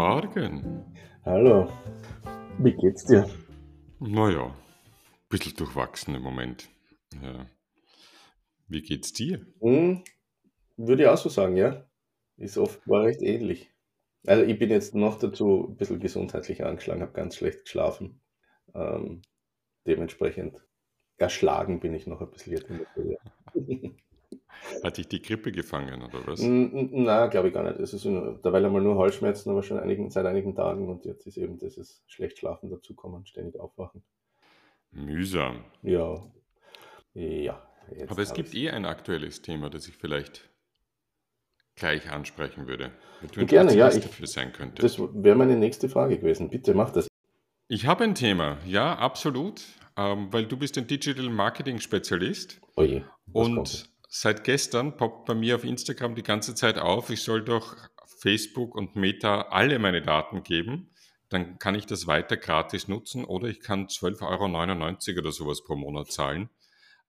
Morgen. 0.00 0.94
Hallo. 1.24 1.68
Wie 2.60 2.72
geht's 2.72 3.04
dir? 3.04 3.28
Naja, 3.98 4.44
ein 4.44 4.54
bisschen 5.28 5.56
durchwachsen 5.56 6.14
im 6.14 6.22
Moment. 6.22 6.68
Ja. 7.20 7.46
Wie 8.68 8.80
geht's 8.80 9.12
dir? 9.12 9.44
Hm, 9.60 10.04
würde 10.76 11.02
ich 11.02 11.08
auch 11.08 11.18
so 11.18 11.28
sagen, 11.28 11.56
ja. 11.56 11.84
Ist 12.36 12.58
oft 12.58 12.80
war 12.86 13.06
recht 13.06 13.22
ähnlich. 13.22 13.72
Also 14.24 14.44
ich 14.44 14.56
bin 14.56 14.70
jetzt 14.70 14.94
noch 14.94 15.18
dazu 15.18 15.66
ein 15.68 15.76
bisschen 15.76 15.98
gesundheitlich 15.98 16.64
angeschlagen, 16.64 17.02
habe 17.02 17.12
ganz 17.12 17.34
schlecht 17.34 17.64
geschlafen. 17.64 18.20
Ähm, 18.76 19.22
dementsprechend 19.84 20.64
erschlagen 21.16 21.80
bin 21.80 21.92
ich 21.92 22.06
noch 22.06 22.20
ein 22.20 22.30
bisschen 22.30 22.52
jetzt 22.52 22.70
in 22.70 22.78
der 22.78 22.86
Früh. 22.94 23.96
Hat 24.82 24.96
dich 24.98 25.08
die 25.08 25.22
Grippe 25.22 25.50
gefangen 25.52 26.02
oder 26.02 26.26
was? 26.26 26.40
Na, 26.42 27.26
glaube 27.26 27.48
ich 27.48 27.54
gar 27.54 27.62
nicht. 27.64 27.78
Es 27.80 27.92
ist 27.94 28.04
derweil 28.04 28.64
einmal 28.64 28.82
nur 28.82 28.98
Halsschmerzen, 28.98 29.50
aber 29.50 29.62
schon 29.62 29.78
einigen, 29.78 30.10
seit 30.10 30.26
einigen 30.26 30.54
Tagen 30.54 30.88
und 30.88 31.04
jetzt 31.04 31.26
ist 31.26 31.36
eben 31.36 31.58
dieses 31.58 32.02
schlecht 32.06 32.38
schlafen 32.38 32.70
dazukommen, 32.70 33.26
ständig 33.26 33.58
aufwachen. 33.60 34.02
Mühsam. 34.90 35.64
Ja, 35.82 36.22
ja, 37.14 37.62
Aber 38.08 38.22
es 38.22 38.32
gibt 38.32 38.54
ich's. 38.54 38.58
eh 38.64 38.70
ein 38.70 38.84
aktuelles 38.84 39.42
Thema, 39.42 39.70
das 39.70 39.88
ich 39.88 39.96
vielleicht 39.96 40.48
gleich 41.76 42.10
ansprechen 42.10 42.66
würde, 42.66 42.90
Gerne, 43.46 43.74
ja, 43.74 43.88
ich, 43.88 44.00
dafür 44.02 44.26
sein 44.26 44.48
das 44.50 44.58
könntest. 44.58 44.98
wäre 45.12 45.36
meine 45.36 45.56
nächste 45.56 45.88
Frage 45.88 46.18
gewesen. 46.18 46.50
Bitte 46.50 46.74
mach 46.74 46.90
das. 46.90 47.08
Ich 47.68 47.86
habe 47.86 48.04
ein 48.04 48.14
Thema, 48.14 48.58
ja, 48.66 48.94
absolut, 48.96 49.62
ähm, 49.96 50.32
weil 50.32 50.46
du 50.46 50.56
bist 50.56 50.78
ein 50.78 50.86
Digital 50.86 51.28
Marketing 51.28 51.78
Spezialist 51.80 52.60
Oje, 52.76 53.04
und 53.32 53.90
seit 54.08 54.42
gestern 54.44 54.96
poppt 54.96 55.26
bei 55.26 55.34
mir 55.34 55.56
auf 55.56 55.64
Instagram 55.64 56.14
die 56.14 56.22
ganze 56.22 56.54
Zeit 56.54 56.78
auf, 56.78 57.10
ich 57.10 57.22
soll 57.22 57.44
doch 57.44 57.76
Facebook 58.20 58.74
und 58.74 58.96
Meta 58.96 59.42
alle 59.50 59.78
meine 59.78 60.02
Daten 60.02 60.42
geben, 60.42 60.90
dann 61.28 61.58
kann 61.58 61.74
ich 61.74 61.86
das 61.86 62.06
weiter 62.06 62.36
gratis 62.36 62.88
nutzen 62.88 63.24
oder 63.24 63.48
ich 63.48 63.60
kann 63.60 63.86
12,99 63.86 65.10
Euro 65.10 65.20
oder 65.20 65.32
sowas 65.32 65.62
pro 65.62 65.76
Monat 65.76 66.10
zahlen. 66.10 66.48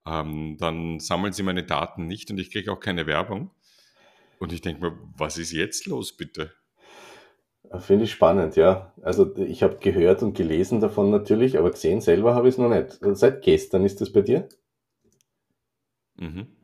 Ähm, 0.06 0.56
dann 0.58 1.00
sammeln 1.00 1.32
sie 1.32 1.42
meine 1.42 1.64
Daten 1.64 2.06
nicht 2.06 2.30
und 2.30 2.38
ich 2.38 2.50
kriege 2.50 2.70
auch 2.70 2.80
keine 2.80 3.06
Werbung. 3.06 3.50
Und 4.38 4.52
ich 4.52 4.60
denke 4.60 4.82
mir, 4.82 4.98
was 5.16 5.36
ist 5.36 5.52
jetzt 5.52 5.86
los, 5.86 6.16
bitte? 6.16 6.52
Finde 7.78 8.04
ich 8.04 8.10
spannend, 8.10 8.56
ja. 8.56 8.92
Also 9.02 9.36
ich 9.36 9.62
habe 9.62 9.76
gehört 9.76 10.22
und 10.22 10.36
gelesen 10.36 10.80
davon 10.80 11.10
natürlich, 11.10 11.58
aber 11.58 11.70
gesehen 11.70 12.00
selber 12.00 12.34
habe 12.34 12.48
ich 12.48 12.54
es 12.54 12.58
noch 12.58 12.68
nicht. 12.68 12.98
Seit 13.16 13.42
gestern 13.42 13.84
ist 13.84 14.00
das 14.00 14.12
bei 14.12 14.22
dir? 14.22 14.48
Mhm. 16.16 16.59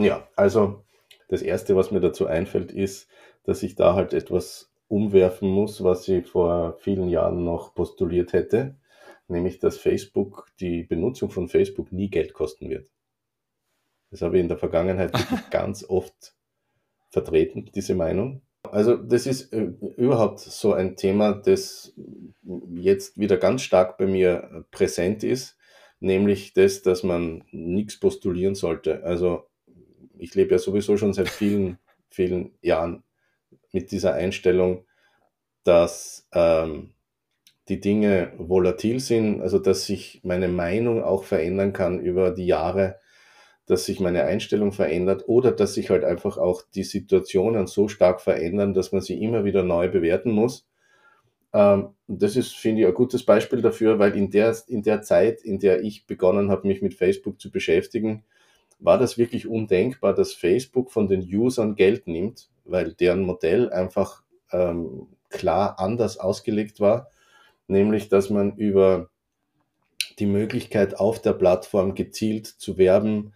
Ja, 0.00 0.28
also 0.36 0.84
das 1.28 1.42
Erste, 1.42 1.76
was 1.76 1.90
mir 1.90 2.00
dazu 2.00 2.26
einfällt, 2.26 2.72
ist, 2.72 3.08
dass 3.44 3.62
ich 3.62 3.74
da 3.74 3.94
halt 3.94 4.12
etwas 4.12 4.72
umwerfen 4.88 5.48
muss, 5.48 5.84
was 5.84 6.08
ich 6.08 6.26
vor 6.26 6.76
vielen 6.78 7.08
Jahren 7.08 7.44
noch 7.44 7.74
postuliert 7.74 8.32
hätte, 8.32 8.76
nämlich 9.28 9.58
dass 9.60 9.78
Facebook, 9.78 10.48
die 10.58 10.82
Benutzung 10.82 11.30
von 11.30 11.48
Facebook 11.48 11.92
nie 11.92 12.10
Geld 12.10 12.32
kosten 12.34 12.70
wird. 12.70 12.90
Das 14.10 14.22
habe 14.22 14.36
ich 14.36 14.42
in 14.42 14.48
der 14.48 14.58
Vergangenheit 14.58 15.12
ganz 15.50 15.84
oft 15.88 16.34
vertreten, 17.10 17.70
diese 17.74 17.94
Meinung. 17.94 18.42
Also 18.64 18.96
das 18.96 19.26
ist 19.26 19.52
äh, 19.52 19.72
überhaupt 19.96 20.40
so 20.40 20.72
ein 20.72 20.96
Thema, 20.96 21.32
das 21.32 21.94
jetzt 22.74 23.18
wieder 23.18 23.36
ganz 23.36 23.62
stark 23.62 23.96
bei 23.98 24.06
mir 24.06 24.50
äh, 24.52 24.60
präsent 24.70 25.24
ist, 25.24 25.56
nämlich 26.00 26.52
das, 26.54 26.82
dass 26.82 27.02
man 27.02 27.44
nichts 27.52 27.98
postulieren 27.98 28.54
sollte. 28.54 29.02
Also 29.04 29.49
ich 30.20 30.34
lebe 30.34 30.52
ja 30.52 30.58
sowieso 30.58 30.96
schon 30.96 31.12
seit 31.12 31.28
vielen, 31.28 31.78
vielen 32.10 32.52
Jahren 32.62 33.02
mit 33.72 33.90
dieser 33.90 34.14
Einstellung, 34.14 34.84
dass 35.64 36.28
ähm, 36.32 36.94
die 37.68 37.80
Dinge 37.80 38.32
volatil 38.36 39.00
sind, 39.00 39.40
also 39.42 39.58
dass 39.58 39.86
sich 39.86 40.20
meine 40.24 40.48
Meinung 40.48 41.02
auch 41.02 41.24
verändern 41.24 41.72
kann 41.72 42.00
über 42.00 42.30
die 42.32 42.46
Jahre, 42.46 42.98
dass 43.66 43.84
sich 43.84 44.00
meine 44.00 44.24
Einstellung 44.24 44.72
verändert 44.72 45.24
oder 45.28 45.52
dass 45.52 45.74
sich 45.74 45.90
halt 45.90 46.04
einfach 46.04 46.38
auch 46.38 46.62
die 46.74 46.82
Situationen 46.82 47.68
so 47.68 47.86
stark 47.86 48.20
verändern, 48.20 48.74
dass 48.74 48.90
man 48.90 49.00
sie 49.00 49.22
immer 49.22 49.44
wieder 49.44 49.62
neu 49.62 49.88
bewerten 49.88 50.32
muss. 50.32 50.66
Ähm, 51.52 51.90
das 52.08 52.34
ist, 52.36 52.56
finde 52.56 52.82
ich, 52.82 52.88
ein 52.88 52.94
gutes 52.94 53.24
Beispiel 53.24 53.62
dafür, 53.62 53.98
weil 54.00 54.16
in 54.16 54.30
der, 54.30 54.56
in 54.66 54.82
der 54.82 55.02
Zeit, 55.02 55.42
in 55.42 55.60
der 55.60 55.82
ich 55.82 56.06
begonnen 56.06 56.50
habe, 56.50 56.66
mich 56.66 56.82
mit 56.82 56.94
Facebook 56.94 57.40
zu 57.40 57.52
beschäftigen, 57.52 58.24
war 58.80 58.98
das 58.98 59.18
wirklich 59.18 59.46
undenkbar, 59.46 60.14
dass 60.14 60.32
Facebook 60.32 60.90
von 60.90 61.06
den 61.06 61.22
Usern 61.22 61.76
Geld 61.76 62.06
nimmt, 62.06 62.48
weil 62.64 62.94
deren 62.94 63.22
Modell 63.22 63.70
einfach 63.70 64.22
ähm, 64.52 65.08
klar 65.28 65.78
anders 65.78 66.18
ausgelegt 66.18 66.80
war, 66.80 67.08
nämlich 67.68 68.08
dass 68.08 68.30
man 68.30 68.56
über 68.56 69.10
die 70.18 70.26
Möglichkeit 70.26 70.98
auf 70.98 71.20
der 71.20 71.32
Plattform 71.32 71.94
gezielt 71.94 72.46
zu 72.46 72.78
werben, 72.78 73.32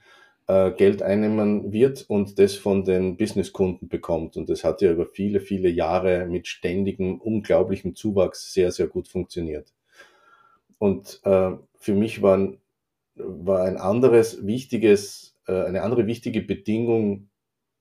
äh, 0.46 0.72
Geld 0.72 1.02
einnehmen 1.02 1.72
wird 1.72 2.04
und 2.08 2.38
das 2.38 2.54
von 2.54 2.84
den 2.84 3.16
Businesskunden 3.16 3.88
bekommt. 3.88 4.36
Und 4.36 4.50
das 4.50 4.64
hat 4.64 4.82
ja 4.82 4.92
über 4.92 5.06
viele, 5.06 5.40
viele 5.40 5.68
Jahre 5.68 6.26
mit 6.26 6.46
ständigem, 6.46 7.20
unglaublichem 7.20 7.94
Zuwachs 7.94 8.52
sehr, 8.52 8.70
sehr 8.72 8.88
gut 8.88 9.08
funktioniert. 9.08 9.72
Und 10.78 11.20
äh, 11.24 11.52
für 11.78 11.94
mich 11.94 12.20
war 12.20 12.36
ein, 12.36 12.58
war 13.14 13.62
ein 13.62 13.76
anderes 13.76 14.46
wichtiges, 14.46 15.33
eine 15.46 15.82
andere 15.82 16.06
wichtige 16.06 16.42
Bedingung 16.42 17.28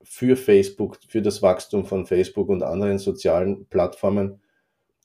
für 0.04 0.36
Facebook, 0.36 1.00
für 1.08 1.22
das 1.22 1.42
Wachstum 1.42 1.86
von 1.86 2.06
Facebook 2.06 2.50
und 2.50 2.64
anderen 2.64 2.98
sozialen 2.98 3.66
Plattformen, 3.68 4.42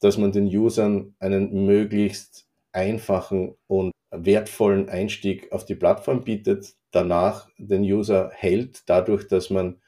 dass 0.01 0.19
man 0.19 0.33
den 0.33 0.47
Usern 0.47 1.15
einen 1.19 1.67
möglichst 1.67 2.49
einfachen 2.73 3.55
und 3.67 3.93
wertvollen 4.11 4.89
Einstieg 4.89 5.53
auf 5.53 5.65
die 5.65 5.75
Plattform 5.75 6.25
bietet, 6.25 6.75
danach 6.91 7.49
den 7.59 7.83
User 7.83 8.31
hält, 8.33 8.83
dadurch, 8.87 9.29
dass 9.29 9.51
man 9.51 9.81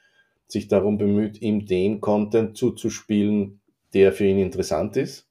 sich 0.47 0.67
darum 0.67 0.97
bemüht, 0.97 1.41
ihm 1.41 1.65
den 1.65 2.01
Content 2.01 2.57
zuzuspielen, 2.57 3.61
der 3.93 4.13
für 4.13 4.25
ihn 4.25 4.39
interessant 4.39 4.97
ist. 4.97 5.29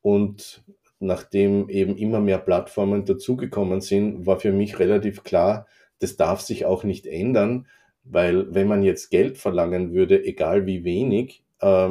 Und 0.00 0.64
nachdem 1.00 1.68
eben 1.68 1.96
immer 1.96 2.20
mehr 2.20 2.38
Plattformen 2.38 3.04
dazugekommen 3.04 3.80
sind, 3.80 4.24
war 4.26 4.38
für 4.38 4.52
mich 4.52 4.78
relativ 4.78 5.24
klar, 5.24 5.66
das 6.02 6.16
darf 6.16 6.40
sich 6.40 6.64
auch 6.64 6.84
nicht 6.84 7.06
ändern, 7.06 7.66
weil 8.04 8.52
wenn 8.54 8.68
man 8.68 8.82
jetzt 8.82 9.10
Geld 9.10 9.38
verlangen 9.38 9.92
würde, 9.92 10.24
egal 10.24 10.66
wie 10.66 10.84
wenig, 10.84 11.44
äh, 11.60 11.90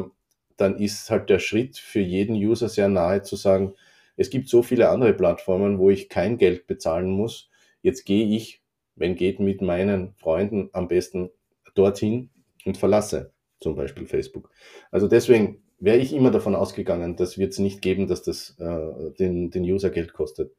dann 0.58 0.78
ist 0.78 1.10
halt 1.10 1.30
der 1.30 1.40
Schritt 1.40 1.78
für 1.78 2.02
jeden 2.02 2.36
User 2.36 2.70
sehr 2.70 2.90
nahe 2.90 3.22
zu 3.24 3.36
sagen, 3.36 3.74
es 4.18 4.30
gibt 4.30 4.50
so 4.50 4.62
viele 4.62 4.90
andere 4.90 5.14
Plattformen, 5.14 5.80
wo 5.80 5.90
ich 5.90 6.10
kein 6.10 6.38
Geld 6.38 6.68
bezahlen 6.68 7.10
muss. 7.10 7.50
Jetzt 7.82 8.06
gehe 8.06 8.28
ich, 8.28 8.62
wenn 8.96 9.16
geht, 9.16 9.40
mit 9.40 9.62
meinen 9.62 10.14
Freunden 10.16 10.70
am 10.74 10.88
besten 10.88 11.32
dorthin 11.74 12.30
und 12.66 12.78
verlasse 12.78 13.32
zum 13.60 13.76
Beispiel 13.76 14.06
Facebook. 14.06 14.52
Also 14.92 15.08
deswegen 15.08 15.64
wäre 15.80 15.98
ich 15.98 16.14
immer 16.14 16.32
davon 16.32 16.56
ausgegangen, 16.56 17.16
das 17.16 17.38
wird 17.38 17.54
es 17.54 17.60
nicht 17.60 17.82
geben, 17.82 18.08
dass 18.08 18.22
das 18.22 18.56
äh, 18.60 19.12
den, 19.18 19.50
den 19.50 19.64
User 19.64 19.90
Geld 19.90 20.14
kostet. 20.14 20.54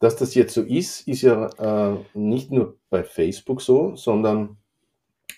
Dass 0.00 0.16
das 0.16 0.34
jetzt 0.34 0.54
so 0.54 0.62
ist, 0.62 1.06
ist 1.08 1.22
ja 1.22 1.92
äh, 1.92 1.98
nicht 2.14 2.50
nur 2.50 2.78
bei 2.90 3.04
Facebook 3.04 3.62
so, 3.62 3.96
sondern 3.96 4.58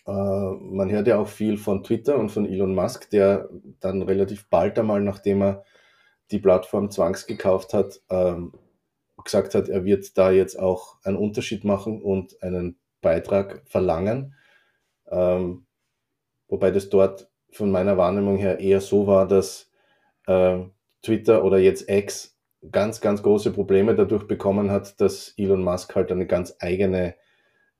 äh, 0.07 0.11
man 0.11 0.91
hört 0.91 1.07
ja 1.07 1.19
auch 1.19 1.29
viel 1.29 1.59
von 1.59 1.83
Twitter 1.83 2.19
und 2.19 2.31
von 2.31 2.47
Elon 2.47 2.75
Musk, 2.75 3.11
der 3.11 3.49
dann 3.81 4.03
relativ 4.03 4.49
bald 4.49 4.79
einmal, 4.79 5.01
nachdem 5.03 5.43
er 5.43 5.65
die 6.31 6.39
Plattform 6.39 6.91
zwangsgekauft 6.91 7.75
hat, 7.75 8.01
ähm, 8.11 8.53
gesagt 9.23 9.55
hat, 9.55 9.69
er 9.69 9.85
wird 9.85 10.17
da 10.17 10.31
jetzt 10.31 10.59
auch 10.59 10.99
einen 11.03 11.17
Unterschied 11.17 11.65
machen 11.65 12.03
und 12.03 12.43
einen 12.43 12.79
Beitrag 13.01 13.63
verlangen. 13.67 14.35
Ähm, 15.09 15.67
wobei 16.49 16.71
das 16.71 16.89
dort 16.89 17.29
von 17.51 17.71
meiner 17.71 17.97
Wahrnehmung 17.97 18.37
her 18.37 18.61
eher 18.61 18.81
so 18.81 19.07
war, 19.07 19.27
dass 19.27 19.71
äh, 20.27 20.59
Twitter 21.03 21.45
oder 21.45 21.59
jetzt 21.59 21.89
X 21.89 22.36
ganz, 22.73 23.01
ganz 23.01 23.23
große 23.23 23.53
Probleme 23.53 23.95
dadurch 23.95 24.27
bekommen 24.27 24.71
hat, 24.71 25.01
dass 25.01 25.35
Elon 25.37 25.63
Musk 25.63 25.95
halt 25.95 26.11
eine 26.13 26.27
ganz 26.27 26.57
eigene 26.59 27.15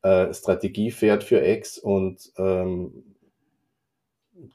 äh, 0.03 0.33
Strategie 0.33 0.91
fährt 0.91 1.25
für 1.25 1.47
X 1.47 1.79
und 1.79 2.33
ähm, 2.37 3.17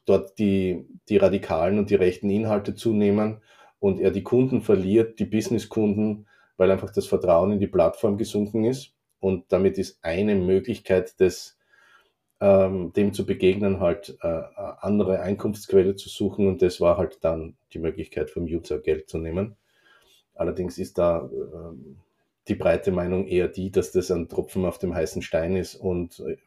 dort 0.05 0.37
die, 0.39 0.87
die 1.09 1.17
radikalen 1.17 1.79
und 1.79 1.89
die 1.89 1.95
rechten 1.95 2.29
Inhalte 2.29 2.75
zunehmen 2.75 3.41
und 3.79 3.99
er 3.99 4.11
die 4.11 4.23
Kunden 4.23 4.61
verliert, 4.61 5.19
die 5.19 5.25
Businesskunden, 5.25 6.27
weil 6.57 6.71
einfach 6.71 6.91
das 6.91 7.07
Vertrauen 7.07 7.51
in 7.51 7.59
die 7.59 7.67
Plattform 7.67 8.17
gesunken 8.17 8.63
ist. 8.63 8.93
Und 9.19 9.51
damit 9.51 9.77
ist 9.77 9.99
eine 10.03 10.35
Möglichkeit, 10.35 11.19
des, 11.19 11.57
ähm, 12.39 12.93
dem 12.93 13.13
zu 13.13 13.25
begegnen, 13.25 13.79
halt 13.79 14.17
äh, 14.21 14.41
andere 14.79 15.21
Einkunftsquelle 15.21 15.95
zu 15.95 16.09
suchen. 16.09 16.47
Und 16.47 16.61
das 16.61 16.79
war 16.79 16.97
halt 16.97 17.23
dann 17.23 17.55
die 17.73 17.79
Möglichkeit 17.79 18.29
vom 18.29 18.43
User 18.43 18.79
Geld 18.79 19.09
zu 19.09 19.17
nehmen. 19.17 19.55
Allerdings 20.33 20.77
ist 20.77 20.97
da 20.97 21.29
äh, 21.31 21.75
die 22.47 22.55
breite 22.55 22.91
Meinung 22.91 23.27
eher 23.27 23.47
die, 23.47 23.71
dass 23.71 23.91
das 23.91 24.11
ein 24.11 24.27
Tropfen 24.27 24.65
auf 24.65 24.77
dem 24.77 24.93
heißen 24.93 25.21
Stein 25.21 25.55
ist 25.55 25.75
und 25.75 26.19
äh, 26.19 26.37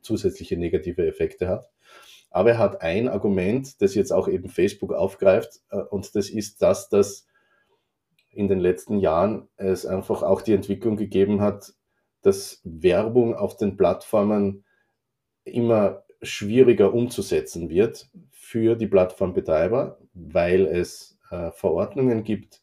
zusätzliche 0.00 0.56
negative 0.56 1.06
Effekte 1.06 1.48
hat. 1.48 1.70
Aber 2.30 2.52
er 2.52 2.58
hat 2.58 2.80
ein 2.80 3.08
Argument, 3.08 3.80
das 3.82 3.94
jetzt 3.94 4.12
auch 4.12 4.26
eben 4.26 4.48
Facebook 4.48 4.92
aufgreift, 4.92 5.60
äh, 5.70 5.76
und 5.78 6.14
das 6.14 6.30
ist 6.30 6.62
das, 6.62 6.88
dass 6.88 7.26
in 8.30 8.48
den 8.48 8.60
letzten 8.60 8.98
Jahren 8.98 9.48
es 9.56 9.84
einfach 9.84 10.22
auch 10.22 10.40
die 10.40 10.54
Entwicklung 10.54 10.96
gegeben 10.96 11.42
hat, 11.42 11.74
dass 12.22 12.60
Werbung 12.64 13.34
auf 13.34 13.56
den 13.56 13.76
Plattformen 13.76 14.64
immer 15.44 16.04
schwieriger 16.22 16.94
umzusetzen 16.94 17.68
wird 17.68 18.08
für 18.30 18.76
die 18.76 18.86
Plattformbetreiber, 18.86 19.98
weil 20.14 20.66
es 20.66 21.18
äh, 21.30 21.50
Verordnungen 21.50 22.24
gibt 22.24 22.61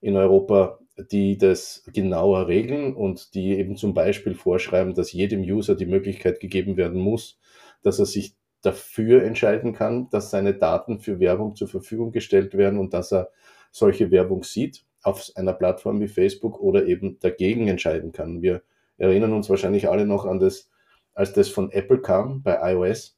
in 0.00 0.16
Europa, 0.16 0.78
die 1.10 1.38
das 1.38 1.82
genauer 1.92 2.48
regeln 2.48 2.94
und 2.94 3.34
die 3.34 3.58
eben 3.58 3.76
zum 3.76 3.94
Beispiel 3.94 4.34
vorschreiben, 4.34 4.94
dass 4.94 5.12
jedem 5.12 5.40
User 5.42 5.74
die 5.74 5.86
Möglichkeit 5.86 6.40
gegeben 6.40 6.76
werden 6.76 7.00
muss, 7.00 7.38
dass 7.82 7.98
er 7.98 8.06
sich 8.06 8.34
dafür 8.62 9.22
entscheiden 9.24 9.72
kann, 9.72 10.08
dass 10.10 10.30
seine 10.30 10.54
Daten 10.54 11.00
für 11.00 11.18
Werbung 11.20 11.56
zur 11.56 11.68
Verfügung 11.68 12.12
gestellt 12.12 12.56
werden 12.56 12.78
und 12.78 12.92
dass 12.92 13.12
er 13.12 13.30
solche 13.70 14.10
Werbung 14.10 14.42
sieht 14.42 14.84
auf 15.02 15.30
einer 15.34 15.54
Plattform 15.54 16.00
wie 16.00 16.08
Facebook 16.08 16.60
oder 16.60 16.84
eben 16.86 17.18
dagegen 17.20 17.68
entscheiden 17.68 18.12
kann. 18.12 18.42
Wir 18.42 18.62
erinnern 18.98 19.32
uns 19.32 19.48
wahrscheinlich 19.48 19.88
alle 19.88 20.04
noch 20.04 20.26
an 20.26 20.40
das, 20.40 20.68
als 21.14 21.32
das 21.32 21.48
von 21.48 21.70
Apple 21.72 22.00
kam 22.00 22.42
bei 22.42 22.72
iOS. 22.72 23.16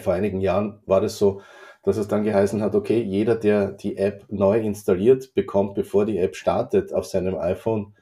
Vor 0.00 0.12
einigen 0.12 0.40
Jahren 0.40 0.80
war 0.86 1.00
das 1.00 1.18
so, 1.18 1.42
dass 1.82 1.96
es 1.96 2.08
dann 2.08 2.24
geheißen 2.24 2.62
hat, 2.62 2.74
okay, 2.74 3.00
jeder, 3.00 3.36
der 3.36 3.72
die 3.72 3.96
App 3.96 4.24
neu 4.28 4.60
installiert 4.60 5.34
bekommt, 5.34 5.74
bevor 5.74 6.04
die 6.04 6.18
App 6.18 6.36
startet 6.36 6.92
auf 6.92 7.06
seinem 7.06 7.36
iPhone, 7.36 7.94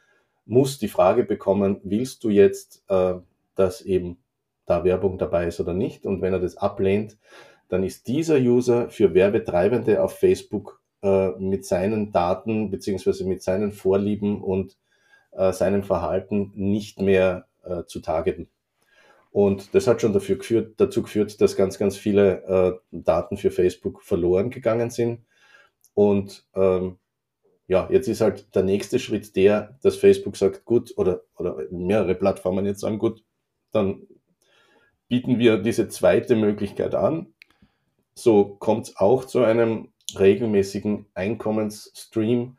muss 0.44 0.78
die 0.78 0.88
Frage 0.88 1.24
bekommen, 1.24 1.80
willst 1.84 2.24
du 2.24 2.30
jetzt, 2.30 2.82
äh, 2.88 3.14
dass 3.54 3.82
eben 3.82 4.18
da 4.66 4.84
Werbung 4.84 5.18
dabei 5.18 5.46
ist 5.46 5.60
oder 5.60 5.74
nicht? 5.74 6.06
Und 6.06 6.22
wenn 6.22 6.32
er 6.32 6.40
das 6.40 6.56
ablehnt, 6.56 7.18
dann 7.68 7.84
ist 7.84 8.08
dieser 8.08 8.36
User 8.36 8.88
für 8.88 9.14
Werbetreibende 9.14 10.02
auf 10.02 10.18
Facebook 10.18 10.80
äh, 11.02 11.30
mit 11.38 11.64
seinen 11.64 12.12
Daten 12.12 12.70
beziehungsweise 12.70 13.24
mit 13.24 13.42
seinen 13.42 13.72
Vorlieben 13.72 14.42
und 14.42 14.76
äh, 15.32 15.52
seinem 15.52 15.82
Verhalten 15.82 16.50
nicht 16.54 17.00
mehr 17.00 17.46
äh, 17.62 17.84
zu 17.84 18.00
targeten. 18.00 18.48
Und 19.38 19.72
das 19.72 19.86
hat 19.86 20.00
schon 20.00 20.12
dafür 20.12 20.34
geführt, 20.34 20.80
dazu 20.80 21.00
geführt, 21.00 21.40
dass 21.40 21.54
ganz, 21.54 21.78
ganz 21.78 21.96
viele 21.96 22.42
äh, 22.42 22.72
Daten 22.90 23.36
für 23.36 23.52
Facebook 23.52 24.02
verloren 24.02 24.50
gegangen 24.50 24.90
sind. 24.90 25.24
Und 25.94 26.44
ähm, 26.56 26.98
ja, 27.68 27.88
jetzt 27.88 28.08
ist 28.08 28.20
halt 28.20 28.52
der 28.56 28.64
nächste 28.64 28.98
Schritt 28.98 29.36
der, 29.36 29.78
dass 29.80 29.94
Facebook 29.94 30.36
sagt, 30.36 30.64
gut, 30.64 30.92
oder, 30.96 31.22
oder 31.36 31.56
mehrere 31.70 32.16
Plattformen 32.16 32.66
jetzt 32.66 32.80
sagen, 32.80 32.98
gut, 32.98 33.22
dann 33.70 34.08
bieten 35.06 35.38
wir 35.38 35.58
diese 35.58 35.86
zweite 35.86 36.34
Möglichkeit 36.34 36.96
an. 36.96 37.32
So 38.16 38.56
kommt 38.56 38.88
es 38.88 38.96
auch 38.96 39.24
zu 39.24 39.44
einem 39.44 39.92
regelmäßigen 40.18 41.06
Einkommensstream 41.14 42.58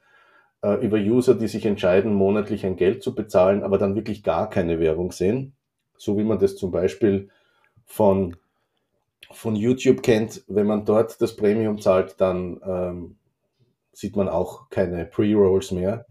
äh, 0.61 0.75
über 0.75 0.95
User, 0.95 1.35
die 1.35 1.49
sich 1.49 1.65
entscheiden, 1.65 2.13
monatlich 2.13 2.65
ein 2.65 2.77
Geld 2.77 3.03
zu 3.03 3.13
bezahlen, 3.13 3.63
aber 3.63 3.77
dann 3.77 3.95
wirklich 3.95 4.23
gar 4.23 4.49
keine 4.49 4.79
Werbung 4.79 5.11
sehen 5.11 5.57
so 5.99 6.17
wie 6.17 6.23
man 6.23 6.39
das 6.39 6.55
zum 6.55 6.71
Beispiel 6.71 7.29
von, 7.85 8.35
von 9.31 9.55
YouTube 9.55 10.01
kennt. 10.01 10.43
Wenn 10.47 10.65
man 10.65 10.85
dort 10.85 11.21
das 11.21 11.35
Premium 11.35 11.79
zahlt, 11.79 12.15
dann 12.19 12.59
ähm, 12.65 13.17
sieht 13.91 14.15
man 14.15 14.29
auch 14.29 14.69
keine 14.69 15.05
Pre-Rolls 15.05 15.71
mehr. 15.71 16.05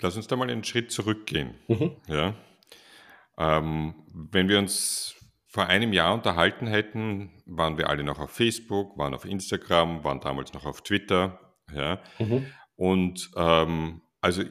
Lass 0.00 0.16
uns 0.16 0.28
da 0.28 0.36
mal 0.36 0.48
einen 0.48 0.64
Schritt 0.64 0.92
zurückgehen. 0.92 1.54
Mhm. 1.68 1.96
Ja. 2.06 2.34
Ähm, 3.36 3.94
wenn 4.12 4.48
wir 4.48 4.58
uns 4.58 5.16
vor 5.48 5.66
einem 5.66 5.92
Jahr 5.92 6.14
unterhalten 6.14 6.66
hätten, 6.66 7.30
waren 7.44 7.76
wir 7.76 7.88
alle 7.88 8.04
noch 8.04 8.20
auf 8.20 8.30
Facebook, 8.30 8.96
waren 8.96 9.14
auf 9.14 9.24
Instagram, 9.24 10.04
waren 10.04 10.20
damals 10.20 10.52
noch 10.52 10.64
auf 10.64 10.82
Twitter. 10.82 11.40
Ja. 11.74 12.00
Mhm. 12.20 12.46
Und 12.76 13.30
ähm, 13.36 14.02
also 14.20 14.44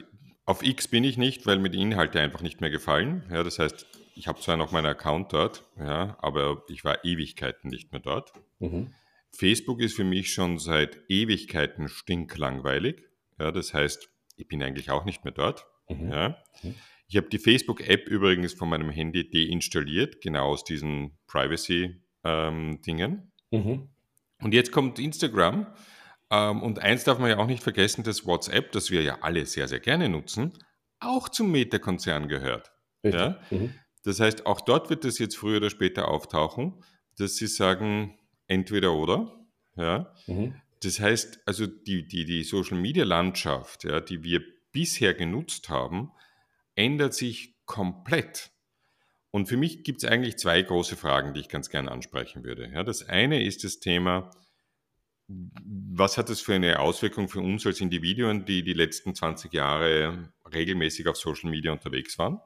auf 0.44 0.62
X 0.62 0.88
bin 0.88 1.04
ich 1.04 1.16
nicht, 1.16 1.46
weil 1.46 1.58
mir 1.58 1.70
die 1.70 1.80
Inhalte 1.80 2.20
einfach 2.20 2.42
nicht 2.42 2.60
mehr 2.60 2.70
gefallen. 2.70 3.24
Ja, 3.30 3.42
das 3.42 3.58
heißt, 3.58 3.86
ich 4.14 4.28
habe 4.28 4.40
zwar 4.40 4.56
noch 4.56 4.72
meinen 4.72 4.86
Account 4.86 5.32
dort, 5.32 5.64
ja, 5.78 6.16
aber 6.20 6.62
ich 6.68 6.84
war 6.84 7.04
Ewigkeiten 7.04 7.70
nicht 7.70 7.92
mehr 7.92 8.00
dort. 8.00 8.32
Mhm. 8.58 8.92
Facebook 9.36 9.80
ist 9.80 9.96
für 9.96 10.04
mich 10.04 10.32
schon 10.32 10.58
seit 10.58 10.98
Ewigkeiten 11.08 11.88
stinklangweilig. 11.88 13.02
Ja, 13.38 13.50
das 13.50 13.74
heißt, 13.74 14.08
ich 14.36 14.48
bin 14.48 14.62
eigentlich 14.62 14.90
auch 14.90 15.04
nicht 15.04 15.24
mehr 15.24 15.32
dort. 15.32 15.66
Mhm. 15.88 16.10
Ja. 16.10 16.38
Mhm. 16.62 16.74
Ich 17.08 17.16
habe 17.16 17.28
die 17.28 17.38
Facebook-App 17.38 18.08
übrigens 18.08 18.54
von 18.54 18.68
meinem 18.68 18.90
Handy 18.90 19.28
deinstalliert, 19.28 20.20
genau 20.20 20.50
aus 20.50 20.64
diesen 20.64 21.18
Privacy-Dingen. 21.26 23.32
Ähm, 23.52 23.62
mhm. 23.62 23.88
Und 24.40 24.54
jetzt 24.54 24.72
kommt 24.72 24.98
Instagram. 24.98 25.66
Ähm, 26.30 26.62
und 26.62 26.78
eins 26.78 27.04
darf 27.04 27.18
man 27.18 27.30
ja 27.30 27.38
auch 27.38 27.46
nicht 27.46 27.62
vergessen, 27.62 28.04
dass 28.04 28.26
WhatsApp, 28.26 28.72
das 28.72 28.90
wir 28.90 29.02
ja 29.02 29.18
alle 29.20 29.46
sehr, 29.46 29.68
sehr 29.68 29.80
gerne 29.80 30.08
nutzen, 30.08 30.52
auch 31.00 31.28
zum 31.28 31.52
Meta-Konzern 31.52 32.28
gehört. 32.28 32.72
Ja? 33.02 33.38
Mhm. 33.50 33.74
Das 34.04 34.20
heißt, 34.20 34.46
auch 34.46 34.60
dort 34.60 34.90
wird 34.90 35.04
es 35.04 35.18
jetzt 35.18 35.36
früher 35.36 35.56
oder 35.56 35.70
später 35.70 36.08
auftauchen, 36.08 36.74
dass 37.18 37.36
sie 37.36 37.46
sagen, 37.46 38.18
entweder 38.46 38.92
oder. 38.92 39.46
Ja. 39.76 40.14
Mhm. 40.26 40.54
Das 40.82 41.00
heißt, 41.00 41.40
also 41.46 41.66
die, 41.66 42.06
die, 42.06 42.24
die 42.24 42.44
Social 42.44 42.78
Media 42.78 43.04
Landschaft, 43.04 43.84
ja, 43.84 44.00
die 44.00 44.22
wir 44.22 44.42
bisher 44.72 45.14
genutzt 45.14 45.68
haben, 45.70 46.12
ändert 46.74 47.14
sich 47.14 47.54
komplett. 47.64 48.50
Und 49.30 49.46
für 49.46 49.56
mich 49.56 49.82
gibt 49.82 50.02
es 50.02 50.08
eigentlich 50.08 50.36
zwei 50.36 50.62
große 50.62 50.96
Fragen, 50.96 51.32
die 51.32 51.40
ich 51.40 51.48
ganz 51.48 51.70
gerne 51.70 51.90
ansprechen 51.90 52.44
würde. 52.44 52.70
Ja, 52.72 52.84
das 52.84 53.08
eine 53.08 53.42
ist 53.42 53.64
das 53.64 53.80
Thema, 53.80 54.30
was 55.26 56.18
hat 56.18 56.28
das 56.28 56.40
für 56.40 56.54
eine 56.54 56.80
Auswirkung 56.80 57.28
für 57.28 57.40
uns 57.40 57.66
als 57.66 57.80
Individuen, 57.80 58.44
die 58.44 58.62
die 58.62 58.74
letzten 58.74 59.14
20 59.14 59.52
Jahre 59.52 60.32
regelmäßig 60.52 61.08
auf 61.08 61.16
Social 61.16 61.50
Media 61.50 61.72
unterwegs 61.72 62.18
waren? 62.18 62.40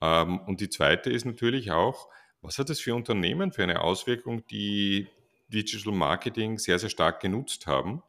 Ähm, 0.00 0.40
und 0.40 0.60
die 0.60 0.68
zweite 0.68 1.10
ist 1.10 1.24
natürlich 1.24 1.70
auch, 1.70 2.08
was 2.42 2.58
hat 2.58 2.70
das 2.70 2.80
für 2.80 2.94
Unternehmen 2.94 3.52
für 3.52 3.62
eine 3.62 3.82
Auswirkung, 3.82 4.46
die 4.46 5.08
Digital 5.48 5.92
Marketing 5.92 6.58
sehr, 6.58 6.78
sehr 6.78 6.88
stark 6.88 7.20
genutzt 7.20 7.66
haben, 7.66 8.02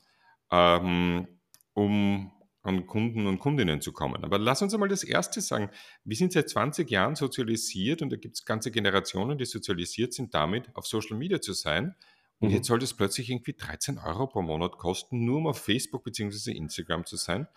ähm, 0.51 1.27
um 1.73 2.31
an 2.63 2.85
Kunden 2.85 3.25
und 3.25 3.39
Kundinnen 3.39 3.81
zu 3.81 3.91
kommen. 3.91 4.23
Aber 4.23 4.37
lass 4.37 4.61
uns 4.61 4.73
einmal 4.73 4.89
das 4.89 5.03
Erste 5.03 5.41
sagen. 5.41 5.71
Wir 6.03 6.15
sind 6.15 6.31
seit 6.31 6.49
20 6.49 6.89
Jahren 6.89 7.15
sozialisiert 7.15 8.01
und 8.01 8.11
da 8.11 8.17
gibt 8.17 8.35
es 8.35 8.45
ganze 8.45 8.69
Generationen, 8.69 9.37
die 9.37 9.45
sozialisiert 9.45 10.13
sind, 10.13 10.33
damit 10.33 10.69
auf 10.75 10.85
Social 10.85 11.17
Media 11.17 11.41
zu 11.41 11.53
sein. 11.53 11.95
Und 12.39 12.49
mhm. 12.49 12.55
jetzt 12.55 12.67
soll 12.67 12.79
das 12.79 12.93
plötzlich 12.93 13.31
irgendwie 13.31 13.53
13 13.53 13.97
Euro 13.97 14.27
pro 14.27 14.43
Monat 14.43 14.77
kosten, 14.77 15.25
nur 15.25 15.37
um 15.37 15.47
auf 15.47 15.59
Facebook 15.59 16.03
bzw. 16.03 16.51
Instagram 16.51 17.05
zu 17.05 17.15
sein. 17.15 17.47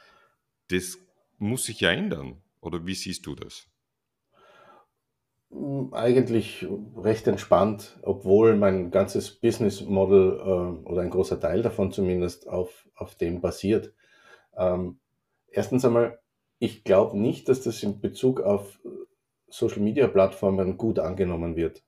Das 0.68 0.98
muss 1.38 1.64
sich 1.64 1.80
ja 1.80 1.90
ändern. 1.90 2.40
Oder 2.60 2.86
wie 2.86 2.94
siehst 2.94 3.26
du 3.26 3.34
das? 3.34 3.66
Eigentlich 5.92 6.66
recht 6.96 7.26
entspannt, 7.26 7.98
obwohl 8.02 8.56
mein 8.56 8.90
ganzes 8.90 9.30
Business 9.30 9.82
Model 9.82 10.38
äh, 10.40 10.88
oder 10.88 11.02
ein 11.02 11.10
großer 11.10 11.38
Teil 11.38 11.62
davon 11.62 11.92
zumindest 11.92 12.48
auf, 12.48 12.88
auf 12.94 13.14
dem 13.14 13.40
basiert. 13.40 13.92
Ähm, 14.56 14.98
erstens 15.48 15.84
einmal, 15.84 16.18
ich 16.58 16.84
glaube 16.84 17.18
nicht, 17.18 17.48
dass 17.48 17.62
das 17.62 17.82
in 17.82 18.00
Bezug 18.00 18.40
auf 18.40 18.80
Social 19.48 19.80
Media 19.80 20.08
Plattformen 20.08 20.76
gut 20.76 20.98
angenommen 20.98 21.56
wird. 21.56 21.84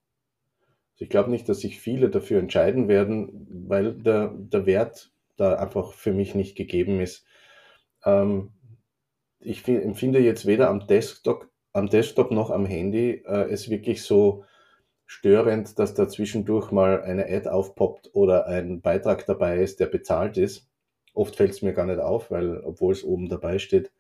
Also 0.93 1.05
ich 1.05 1.11
glaube 1.11 1.31
nicht, 1.31 1.49
dass 1.49 1.61
sich 1.61 1.81
viele 1.81 2.09
dafür 2.09 2.39
entscheiden 2.39 2.89
werden, 2.89 3.67
weil 3.69 3.95
der, 3.95 4.29
der 4.29 4.67
Wert 4.67 5.11
da 5.37 5.57
einfach 5.57 5.93
für 5.93 6.13
mich 6.13 6.35
nicht 6.35 6.57
gegeben 6.57 7.01
ist. 7.01 7.27
Ähm, 8.05 8.53
ich 9.41 9.67
empfinde 9.69 10.21
jetzt 10.21 10.47
weder 10.47 10.71
am 10.71 10.87
Desktop 10.87 11.49
am 11.77 11.91
Desktop 11.91 12.31
noch 12.31 12.51
am 12.51 12.65
Handy 12.65 13.23
äh, 13.27 13.53
ist 13.53 13.69
wirklich 13.69 14.03
so 14.03 14.45
störend, 15.05 15.79
dass 15.79 15.95
da 15.95 16.09
zwischendurch 16.09 16.73
mal 16.73 17.03
eine 17.03 17.27
Ad 17.27 17.49
aufpoppt 17.49 18.11
oder 18.15 18.47
ein 18.47 18.81
Beitrag 18.81 19.27
dabei 19.27 19.59
ist, 19.61 19.79
der 19.79 19.87
bezahlt 19.87 20.39
ist. 20.39 20.69
Oft 21.15 21.37
fällt 21.37 21.51
es 21.53 21.63
mir 21.63 21.75
gar 21.75 21.87
nicht 21.87 22.01
auf, 22.01 22.31
weil 22.31 22.61
obwohl 22.65 22.93
es 22.93 23.05
oben 23.05 23.29
dabei 23.29 23.59
steht, 23.59 23.93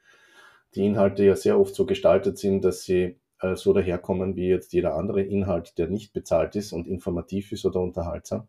die 0.75 0.87
Inhalte 0.87 1.25
ja 1.25 1.37
sehr 1.37 1.61
oft 1.61 1.75
so 1.75 1.87
gestaltet 1.87 2.39
sind, 2.39 2.65
dass 2.65 2.83
sie 2.83 3.21
äh, 3.41 3.57
so 3.57 3.73
daherkommen 3.73 4.37
wie 4.37 4.49
jetzt 4.49 4.73
jeder 4.73 4.95
andere 4.95 5.23
Inhalt, 5.23 5.79
der 5.79 5.89
nicht 5.89 6.13
bezahlt 6.13 6.57
ist 6.57 6.73
und 6.73 6.89
informativ 6.89 7.53
ist 7.53 7.67
oder 7.67 7.81
unterhaltsam. 7.81 8.49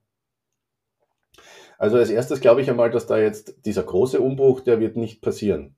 Also 1.78 1.98
als 1.98 2.10
erstes 2.10 2.42
glaube 2.42 2.62
ich 2.62 2.70
einmal, 2.70 2.90
dass 2.90 3.08
da 3.08 3.18
jetzt 3.18 3.66
dieser 3.66 3.84
große 3.84 4.20
Umbruch, 4.20 4.62
der 4.62 4.80
wird 4.80 4.96
nicht 4.96 5.22
passieren. 5.22 5.77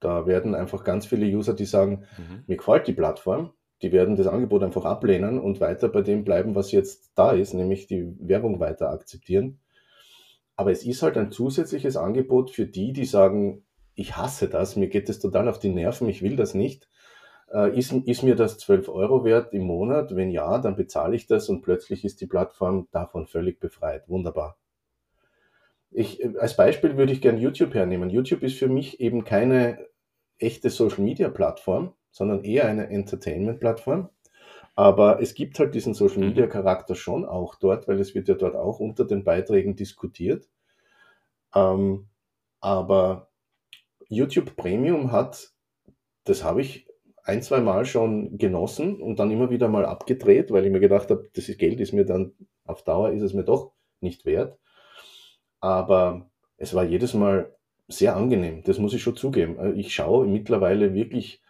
Da 0.00 0.26
werden 0.26 0.54
einfach 0.54 0.84
ganz 0.84 1.06
viele 1.06 1.26
User, 1.26 1.54
die 1.54 1.64
sagen, 1.64 2.04
mhm. 2.18 2.44
mir 2.46 2.56
gefällt 2.56 2.86
die 2.86 2.92
Plattform, 2.92 3.52
die 3.82 3.92
werden 3.92 4.16
das 4.16 4.26
Angebot 4.26 4.62
einfach 4.62 4.84
ablehnen 4.84 5.38
und 5.38 5.60
weiter 5.60 5.88
bei 5.88 6.02
dem 6.02 6.24
bleiben, 6.24 6.54
was 6.54 6.72
jetzt 6.72 7.12
da 7.14 7.32
ist, 7.32 7.54
nämlich 7.54 7.86
die 7.86 8.14
Werbung 8.18 8.60
weiter 8.60 8.90
akzeptieren. 8.90 9.60
Aber 10.56 10.70
es 10.70 10.84
ist 10.84 11.02
halt 11.02 11.18
ein 11.18 11.32
zusätzliches 11.32 11.96
Angebot 11.96 12.50
für 12.50 12.66
die, 12.66 12.92
die 12.92 13.04
sagen, 13.04 13.64
ich 13.94 14.16
hasse 14.16 14.48
das, 14.48 14.76
mir 14.76 14.88
geht 14.88 15.08
es 15.08 15.20
total 15.20 15.48
auf 15.48 15.58
die 15.58 15.68
Nerven, 15.70 16.08
ich 16.08 16.22
will 16.22 16.36
das 16.36 16.54
nicht. 16.54 16.88
Äh, 17.52 17.76
ist, 17.78 17.92
ist 17.92 18.22
mir 18.22 18.36
das 18.36 18.58
12 18.58 18.88
Euro 18.88 19.24
wert 19.24 19.52
im 19.52 19.62
Monat? 19.62 20.16
Wenn 20.16 20.30
ja, 20.30 20.58
dann 20.58 20.76
bezahle 20.76 21.16
ich 21.16 21.26
das 21.26 21.48
und 21.48 21.62
plötzlich 21.62 22.04
ist 22.04 22.20
die 22.20 22.26
Plattform 22.26 22.88
davon 22.90 23.26
völlig 23.26 23.60
befreit. 23.60 24.08
Wunderbar. 24.08 24.58
Ich, 25.98 26.22
als 26.38 26.56
Beispiel 26.56 26.98
würde 26.98 27.14
ich 27.14 27.22
gerne 27.22 27.38
YouTube 27.38 27.72
hernehmen. 27.72 28.10
YouTube 28.10 28.42
ist 28.42 28.58
für 28.58 28.68
mich 28.68 29.00
eben 29.00 29.24
keine 29.24 29.86
echte 30.38 30.68
Social 30.68 31.02
Media 31.02 31.30
Plattform, 31.30 31.94
sondern 32.10 32.44
eher 32.44 32.66
eine 32.66 32.90
Entertainment 32.90 33.60
Plattform. 33.60 34.10
Aber 34.74 35.22
es 35.22 35.32
gibt 35.32 35.58
halt 35.58 35.74
diesen 35.74 35.94
Social 35.94 36.18
mhm. 36.18 36.28
Media 36.28 36.48
Charakter 36.48 36.94
schon 36.94 37.24
auch 37.24 37.54
dort, 37.54 37.88
weil 37.88 37.98
es 37.98 38.14
wird 38.14 38.28
ja 38.28 38.34
dort 38.34 38.56
auch 38.56 38.78
unter 38.78 39.06
den 39.06 39.24
Beiträgen 39.24 39.74
diskutiert. 39.74 40.50
Ähm, 41.54 42.08
aber 42.60 43.30
YouTube 44.06 44.54
Premium 44.54 45.12
hat, 45.12 45.54
das 46.24 46.44
habe 46.44 46.60
ich 46.60 46.86
ein, 47.24 47.40
zwei 47.40 47.62
Mal 47.62 47.86
schon 47.86 48.36
genossen 48.36 49.00
und 49.00 49.18
dann 49.18 49.30
immer 49.30 49.48
wieder 49.48 49.68
mal 49.68 49.86
abgedreht, 49.86 50.50
weil 50.50 50.66
ich 50.66 50.72
mir 50.72 50.80
gedacht 50.80 51.10
habe, 51.10 51.30
das 51.34 51.46
Geld 51.56 51.80
ist 51.80 51.94
mir 51.94 52.04
dann 52.04 52.34
auf 52.66 52.84
Dauer 52.84 53.12
ist 53.12 53.22
es 53.22 53.32
mir 53.32 53.44
doch 53.44 53.72
nicht 54.00 54.26
wert. 54.26 54.58
Aber 55.60 56.28
es 56.56 56.74
war 56.74 56.84
jedes 56.84 57.14
Mal 57.14 57.52
sehr 57.88 58.16
angenehm, 58.16 58.62
das 58.64 58.78
muss 58.78 58.94
ich 58.94 59.02
schon 59.02 59.16
zugeben. 59.16 59.76
Ich 59.76 59.94
schaue 59.94 60.26
mittlerweile 60.26 60.92
wirklich 60.94 61.40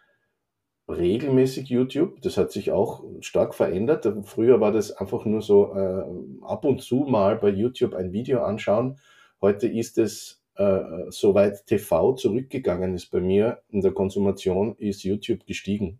regelmäßig 0.87 1.69
YouTube. 1.69 2.21
Das 2.21 2.37
hat 2.37 2.51
sich 2.51 2.71
auch 2.71 3.03
stark 3.19 3.53
verändert. 3.55 4.07
Früher 4.23 4.61
war 4.61 4.71
das 4.71 4.91
einfach 4.91 5.25
nur 5.25 5.41
so 5.41 5.73
äh, 5.73 6.03
ab 6.45 6.65
und 6.65 6.81
zu 6.81 7.05
mal 7.07 7.37
bei 7.37 7.49
YouTube 7.49 7.93
ein 7.93 8.13
Video 8.13 8.43
anschauen. 8.43 8.99
Heute 9.41 9.67
ist 9.67 9.97
es, 9.97 10.41
äh, 10.55 10.79
soweit 11.09 11.65
TV 11.67 12.13
zurückgegangen 12.13 12.95
ist 12.95 13.11
bei 13.11 13.19
mir 13.19 13.61
in 13.69 13.81
der 13.81 13.91
Konsumation, 13.91 14.75
ist 14.77 15.03
YouTube 15.03 15.45
gestiegen. 15.45 15.99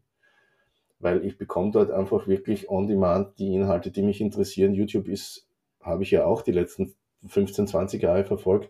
Weil 0.99 1.23
ich 1.25 1.37
bekomme 1.37 1.71
dort 1.71 1.91
einfach 1.91 2.27
wirklich 2.27 2.69
on 2.69 2.87
demand 2.87 3.37
die 3.37 3.53
Inhalte, 3.53 3.91
die 3.91 4.01
mich 4.01 4.21
interessieren. 4.21 4.73
YouTube 4.73 5.07
ist, 5.07 5.47
habe 5.81 6.03
ich 6.03 6.11
ja 6.11 6.25
auch 6.25 6.41
die 6.41 6.53
letzten 6.53 6.95
15, 7.25 7.67
20 7.67 8.01
Jahre 8.01 8.25
verfolgt, 8.25 8.69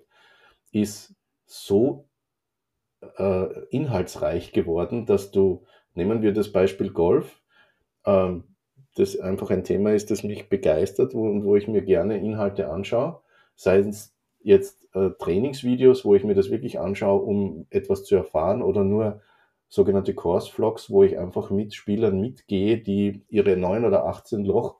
ist 0.71 1.15
so 1.45 2.07
äh, 3.17 3.65
inhaltsreich 3.69 4.51
geworden, 4.51 5.05
dass 5.05 5.31
du 5.31 5.65
Nehmen 5.97 6.21
wir 6.21 6.31
das 6.31 6.51
Beispiel 6.51 6.91
Golf, 6.91 7.41
ähm, 8.05 8.43
das 8.95 9.19
einfach 9.19 9.49
ein 9.49 9.63
Thema 9.63 9.93
ist, 9.93 10.11
das 10.11 10.23
mich 10.23 10.47
begeistert 10.47 11.15
und 11.15 11.43
wo 11.43 11.55
ich 11.55 11.67
mir 11.67 11.81
gerne 11.81 12.19
Inhalte 12.19 12.69
anschaue, 12.69 13.19
sei 13.55 13.79
es 13.79 14.15
jetzt 14.39 14.85
äh, 14.93 15.09
Trainingsvideos, 15.17 16.05
wo 16.05 16.13
ich 16.13 16.23
mir 16.23 16.35
das 16.35 16.51
wirklich 16.51 16.79
anschaue, 16.79 17.23
um 17.23 17.65
etwas 17.71 18.03
zu 18.03 18.15
erfahren 18.15 18.61
oder 18.61 18.83
nur 18.83 19.21
sogenannte 19.69 20.13
Course-Vlogs, 20.13 20.91
wo 20.91 21.01
ich 21.01 21.17
einfach 21.17 21.49
mit 21.49 21.73
Spielern 21.73 22.21
mitgehe, 22.21 22.77
die 22.77 23.25
ihre 23.27 23.57
9 23.57 23.83
oder 23.83 24.05
18 24.05 24.45
Loch 24.45 24.79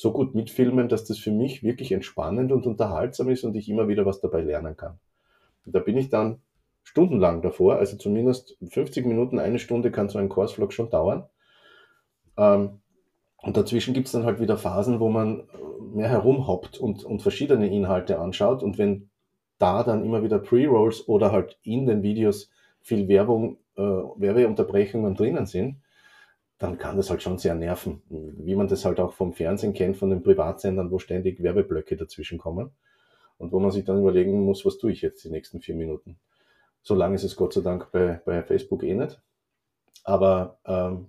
so 0.00 0.12
gut 0.12 0.34
mitfilmen, 0.34 0.88
dass 0.88 1.04
das 1.04 1.18
für 1.18 1.30
mich 1.30 1.62
wirklich 1.62 1.92
entspannend 1.92 2.52
und 2.52 2.66
unterhaltsam 2.66 3.28
ist 3.28 3.44
und 3.44 3.54
ich 3.54 3.68
immer 3.68 3.88
wieder 3.88 4.06
was 4.06 4.20
dabei 4.20 4.40
lernen 4.40 4.76
kann. 4.76 4.98
Und 5.66 5.74
da 5.74 5.80
bin 5.80 5.96
ich 5.96 6.08
dann 6.08 6.40
stundenlang 6.82 7.42
davor, 7.42 7.76
also 7.76 7.96
zumindest 7.96 8.56
50 8.66 9.04
Minuten, 9.04 9.38
eine 9.38 9.58
Stunde 9.58 9.90
kann 9.90 10.08
so 10.08 10.18
ein 10.18 10.28
Kursvlog 10.28 10.72
schon 10.72 10.90
dauern. 10.90 11.24
Ähm, 12.36 12.80
und 13.42 13.56
dazwischen 13.56 13.94
gibt 13.94 14.06
es 14.06 14.12
dann 14.12 14.24
halt 14.24 14.40
wieder 14.40 14.56
Phasen, 14.56 15.00
wo 15.00 15.08
man 15.08 15.44
mehr 15.94 16.08
herumhoppt 16.08 16.78
und, 16.78 17.04
und 17.04 17.22
verschiedene 17.22 17.68
Inhalte 17.68 18.18
anschaut. 18.18 18.62
Und 18.62 18.78
wenn 18.78 19.10
da 19.58 19.82
dann 19.82 20.04
immer 20.04 20.22
wieder 20.22 20.38
Pre-Rolls 20.38 21.08
oder 21.08 21.32
halt 21.32 21.58
in 21.62 21.86
den 21.86 22.02
Videos 22.02 22.50
viel 22.80 23.08
Werbung, 23.08 23.58
äh, 23.76 23.82
Werbeunterbrechungen 23.82 25.14
drinnen 25.14 25.46
sind, 25.46 25.76
dann 26.60 26.76
kann 26.76 26.98
das 26.98 27.08
halt 27.08 27.22
schon 27.22 27.38
sehr 27.38 27.54
nerven. 27.54 28.02
Wie 28.10 28.54
man 28.54 28.68
das 28.68 28.84
halt 28.84 29.00
auch 29.00 29.14
vom 29.14 29.32
Fernsehen 29.32 29.72
kennt, 29.72 29.96
von 29.96 30.10
den 30.10 30.22
Privatsendern, 30.22 30.90
wo 30.90 30.98
ständig 30.98 31.42
Werbeblöcke 31.42 31.96
dazwischen 31.96 32.38
kommen. 32.38 32.70
Und 33.38 33.50
wo 33.50 33.58
man 33.58 33.70
sich 33.70 33.86
dann 33.86 33.98
überlegen 33.98 34.44
muss, 34.44 34.66
was 34.66 34.76
tue 34.76 34.92
ich 34.92 35.00
jetzt 35.00 35.24
die 35.24 35.30
nächsten 35.30 35.62
vier 35.62 35.74
Minuten. 35.74 36.18
So 36.82 36.94
lange 36.94 37.14
ist 37.14 37.24
es 37.24 37.34
Gott 37.34 37.54
sei 37.54 37.62
Dank 37.62 37.90
bei, 37.92 38.20
bei 38.26 38.42
Facebook 38.42 38.82
eh 38.82 38.92
nicht. 38.92 39.22
Aber 40.04 40.58
ähm, 40.66 41.06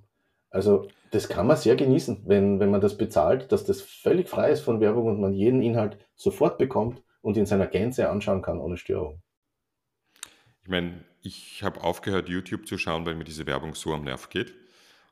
also 0.50 0.88
das 1.12 1.27
kann 1.27 1.48
man 1.48 1.58
sehr 1.58 1.75
genießen, 1.75 2.24
wenn, 2.25 2.62
wenn 2.62 2.72
man 2.72 2.79
das 2.79 2.98
bezahlt, 2.98 3.51
dass 3.51 3.65
das 3.65 3.81
völlig 3.81 4.29
frei 4.29 4.51
ist 4.51 4.62
von 4.62 4.79
Werbung 4.79 5.08
und 5.08 5.20
man 5.20 5.34
jeden 5.34 5.62
Inhalt 5.62 5.98
sofort 6.15 6.58
bekommt 6.60 7.03
und 7.22 7.36
in 7.36 7.46
seiner 7.46 7.67
Gänze 7.67 8.10
anschauen 8.10 8.41
kann 8.41 8.62
ohne 8.62 8.77
Störung. 8.77 9.22
Ich 10.63 10.70
meine, 10.70 11.03
ich 11.22 11.62
habe 11.62 11.84
aufgehört, 11.84 12.29
YouTube 12.29 12.65
zu 12.65 12.77
schauen, 12.77 13.05
weil 13.05 13.15
mir 13.15 13.25
diese 13.25 13.46
Werbung 13.46 13.75
so 13.75 13.93
am 13.93 14.05
Nerv 14.05 14.29
geht. 14.29 14.53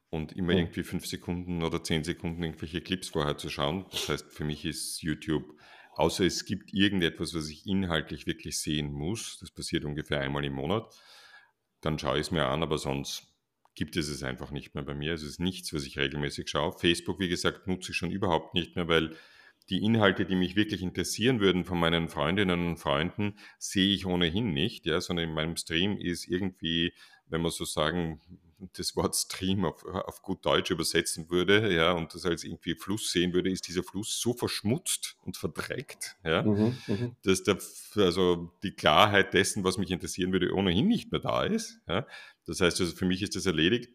Und 0.10 0.32
immer 0.32 0.54
hm. 0.54 0.60
irgendwie 0.60 0.84
fünf 0.84 1.06
Sekunden 1.06 1.62
oder 1.62 1.84
zehn 1.84 2.04
Sekunden 2.04 2.42
irgendwelche 2.42 2.82
Clips 2.82 3.10
vorher 3.10 3.38
zu 3.38 3.50
schauen. 3.50 3.86
Das 3.92 4.10
heißt, 4.10 4.34
für 4.34 4.44
mich 4.44 4.66
ist 4.66 5.01
YouTube 5.01 5.56
außer 6.00 6.25
es 6.25 6.46
gibt 6.46 6.74
irgendetwas, 6.74 7.34
was 7.34 7.50
ich 7.50 7.68
inhaltlich 7.68 8.25
wirklich 8.25 8.58
sehen 8.58 8.94
muss. 8.94 9.38
Das 9.39 9.51
passiert 9.51 9.84
ungefähr 9.84 10.22
einmal 10.22 10.46
im 10.46 10.54
Monat. 10.54 10.96
Dann 11.82 12.00
schaue 12.00 12.16
ich 12.16 12.28
es 12.28 12.32
mir 12.32 12.46
an, 12.46 12.63
aber 12.63 12.78
sonst 12.78 13.28
gibt 13.75 13.98
es 13.98 14.08
es 14.08 14.24
einfach 14.24 14.51
nicht 14.51 14.75
mehr 14.75 14.84
bei 14.86 14.96
mir. 14.96 15.13
Es 15.13 15.24
ist 15.24 15.42
nichts, 15.42 15.74
was 15.74 15.86
ich 15.86 16.00
regelmäßig 16.00 16.50
schaue. 16.50 16.72
Facebook, 16.72 17.20
wie 17.20 17.28
gesagt, 17.28 17.68
nutze 17.68 17.92
ich 17.92 17.98
schon 17.98 18.12
überhaupt 18.12 18.54
nicht 18.54 18.78
mehr, 18.78 18.88
weil 18.88 19.16
die 19.70 19.84
Inhalte, 19.84 20.25
die 20.25 20.36
mich 20.36 20.56
wirklich 20.56 20.82
interessieren 20.82 21.42
würden 21.42 21.66
von 21.66 21.78
meinen 21.78 22.08
Freundinnen 22.08 22.66
und 22.66 22.78
Freunden, 22.78 23.36
sehe 23.58 23.94
ich 23.94 24.06
ohnehin 24.06 24.54
nicht, 24.54 24.86
ja, 24.86 25.01
sondern 25.01 25.28
in 25.28 25.36
meinem 25.36 25.58
Stream 25.58 25.98
ist 25.98 26.28
irgendwie, 26.30 26.94
wenn 27.28 27.42
man 27.42 27.51
so 27.51 27.66
sagen, 27.66 28.22
das 28.74 28.96
Wort 28.96 29.16
Stream 29.16 29.66
auf, 29.66 29.86
auf 29.86 30.22
gut 30.22 30.46
Deutsch 30.46 30.72
übersetzen 30.72 31.30
würde, 31.30 31.74
ja, 31.74 31.92
und 31.94 32.13
das 32.13 32.25
als 32.25 32.44
irgendwie 32.44 32.75
Fluss 32.75 33.12
sehen 33.12 33.34
würde, 33.34 33.50
ist 33.50 33.68
dieser 33.68 33.84
Fluss 33.84 34.20
so 34.20 34.34
verschmutzt 34.34 35.18
und 35.24 35.38
verdreckt, 35.38 36.18
ja, 36.24 36.44
mhm, 36.44 36.78
mhm, 36.88 37.16
dass 37.24 37.44
der, 37.44 37.58
also 37.96 38.54
die 38.63 38.72
Klarheit 38.72 39.34
dessen, 39.34 39.63
was 39.63 39.78
mich 39.78 39.92
interessieren 39.92 40.32
würde, 40.32 40.54
ohnehin 40.54 40.88
nicht 40.88 41.12
mehr 41.12 41.22
da 41.22 41.44
ist. 41.44 41.80
Ja. 41.88 42.06
Das 42.46 42.62
heißt, 42.62 42.82
also 42.82 42.96
für 42.96 43.06
mich 43.06 43.22
ist 43.22 43.36
das 43.36 43.46
erledigt. 43.46 43.92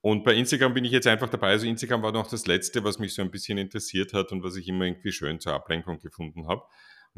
Und 0.00 0.24
bei 0.24 0.34
Instagram 0.34 0.72
bin 0.72 0.84
ich 0.84 0.92
jetzt 0.92 1.06
einfach 1.06 1.28
dabei. 1.28 1.48
Also 1.50 1.66
Instagram 1.66 2.02
war 2.02 2.12
noch 2.12 2.28
das 2.28 2.46
Letzte, 2.46 2.82
was 2.82 2.98
mich 2.98 3.12
so 3.12 3.20
ein 3.20 3.30
bisschen 3.30 3.58
interessiert 3.58 4.14
hat 4.14 4.32
und 4.32 4.42
was 4.42 4.56
ich 4.56 4.66
immer 4.66 4.86
irgendwie 4.86 5.12
schön 5.12 5.40
zur 5.40 5.52
Ablenkung 5.52 5.98
gefunden 5.98 6.46
habe. 6.46 6.62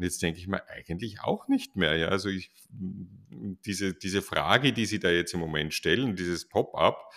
Und 0.01 0.05
jetzt 0.05 0.23
denke 0.23 0.39
ich 0.39 0.47
mir 0.47 0.67
eigentlich 0.67 1.21
auch 1.21 1.47
nicht 1.47 1.75
mehr. 1.75 1.95
Ja? 1.95 2.07
Also 2.07 2.27
ich, 2.29 2.49
diese, 2.71 3.93
diese 3.93 4.23
Frage, 4.23 4.73
die 4.73 4.87
Sie 4.87 4.97
da 4.97 5.11
jetzt 5.11 5.35
im 5.35 5.39
Moment 5.39 5.75
stellen, 5.75 6.15
dieses 6.15 6.49
Pop-up, 6.49 7.13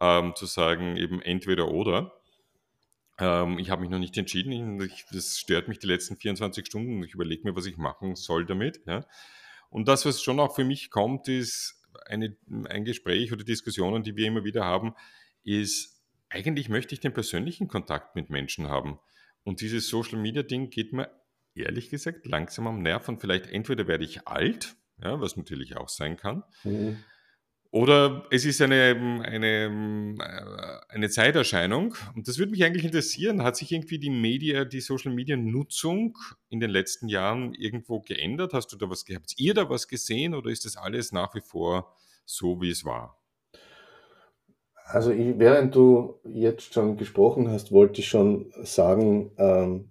ähm, 0.00 0.34
zu 0.36 0.46
sagen 0.46 0.96
eben 0.96 1.20
entweder 1.20 1.66
oder, 1.66 2.12
ähm, 3.18 3.58
ich 3.58 3.70
habe 3.70 3.80
mich 3.80 3.90
noch 3.90 3.98
nicht 3.98 4.16
entschieden. 4.16 4.80
Ich, 4.82 5.04
das 5.10 5.36
stört 5.36 5.66
mich 5.66 5.80
die 5.80 5.88
letzten 5.88 6.16
24 6.16 6.64
Stunden. 6.64 7.02
Ich 7.02 7.14
überlege 7.14 7.42
mir, 7.42 7.56
was 7.56 7.66
ich 7.66 7.76
machen 7.76 8.14
soll 8.14 8.46
damit. 8.46 8.82
Ja? 8.86 9.04
Und 9.68 9.88
das, 9.88 10.06
was 10.06 10.22
schon 10.22 10.38
auch 10.38 10.54
für 10.54 10.64
mich 10.64 10.92
kommt, 10.92 11.26
ist 11.26 11.82
eine, 12.06 12.36
ein 12.68 12.84
Gespräch 12.84 13.32
oder 13.32 13.42
Diskussionen, 13.42 14.04
die 14.04 14.14
wir 14.14 14.28
immer 14.28 14.44
wieder 14.44 14.64
haben, 14.64 14.94
ist, 15.42 16.00
eigentlich 16.28 16.68
möchte 16.68 16.94
ich 16.94 17.00
den 17.00 17.12
persönlichen 17.12 17.66
Kontakt 17.66 18.14
mit 18.14 18.30
Menschen 18.30 18.68
haben. 18.68 19.00
Und 19.42 19.60
dieses 19.60 19.88
Social 19.88 20.20
Media 20.20 20.44
Ding 20.44 20.70
geht 20.70 20.92
mir 20.92 21.10
ehrlich 21.54 21.90
gesagt 21.90 22.26
langsam 22.26 22.66
am 22.66 22.82
Nerv 22.82 23.08
und 23.08 23.20
vielleicht 23.20 23.46
entweder 23.46 23.86
werde 23.86 24.04
ich 24.04 24.26
alt, 24.26 24.76
ja, 25.02 25.20
was 25.20 25.36
natürlich 25.36 25.76
auch 25.76 25.88
sein 25.88 26.16
kann, 26.16 26.42
mhm. 26.64 26.98
oder 27.70 28.26
es 28.30 28.44
ist 28.44 28.60
eine, 28.60 29.22
eine, 29.24 30.16
eine 30.88 31.10
Zeiterscheinung. 31.10 31.94
Und 32.14 32.28
das 32.28 32.38
würde 32.38 32.50
mich 32.50 32.64
eigentlich 32.64 32.84
interessieren. 32.84 33.42
Hat 33.42 33.56
sich 33.56 33.72
irgendwie 33.72 33.98
die 33.98 34.10
Media, 34.10 34.64
die 34.64 34.80
Social 34.80 35.12
Media 35.12 35.36
Nutzung 35.36 36.16
in 36.48 36.60
den 36.60 36.70
letzten 36.70 37.08
Jahren 37.08 37.54
irgendwo 37.54 38.00
geändert? 38.00 38.54
Hast 38.54 38.72
du 38.72 38.76
da 38.76 38.90
was, 38.90 39.04
habt 39.12 39.34
ihr 39.38 39.54
da 39.54 39.68
was 39.70 39.88
gesehen 39.88 40.34
oder 40.34 40.50
ist 40.50 40.64
das 40.64 40.76
alles 40.76 41.12
nach 41.12 41.34
wie 41.34 41.42
vor 41.42 41.94
so, 42.24 42.60
wie 42.60 42.70
es 42.70 42.84
war? 42.84 43.18
Also 44.88 45.10
ich, 45.10 45.38
während 45.38 45.74
du 45.74 46.18
jetzt 46.24 46.72
schon 46.72 46.96
gesprochen 46.96 47.50
hast, 47.50 47.72
wollte 47.72 48.00
ich 48.00 48.08
schon 48.08 48.50
sagen, 48.62 49.32
ähm, 49.36 49.90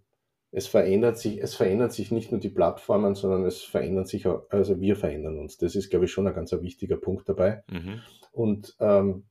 es 0.51 0.68
verändert 0.68 1.18
sich, 1.18 1.42
es 1.42 1.56
verändert 1.56 1.92
sich 1.94 2.12
nicht 2.12 2.32
nur 2.32 2.39
die 2.39 2.50
Plattformen, 2.50 3.16
sondern 3.16 3.46
es 3.46 3.63
verändert 3.63 4.08
sich 4.08 4.27
auch, 4.27 4.44
also 4.50 4.80
wir 4.80 4.96
verändern 4.96 5.39
uns. 5.39 5.58
Das 5.58 5.75
ist, 5.75 5.89
glaube 5.89 6.06
ich, 6.06 6.12
schon 6.12 6.27
ein 6.27 6.34
ganz 6.34 6.51
wichtiger 6.54 6.98
Punkt 6.98 7.27
dabei. 7.27 7.63
Mhm. 7.70 8.01
Und 8.32 8.75
ähm, 8.80 9.25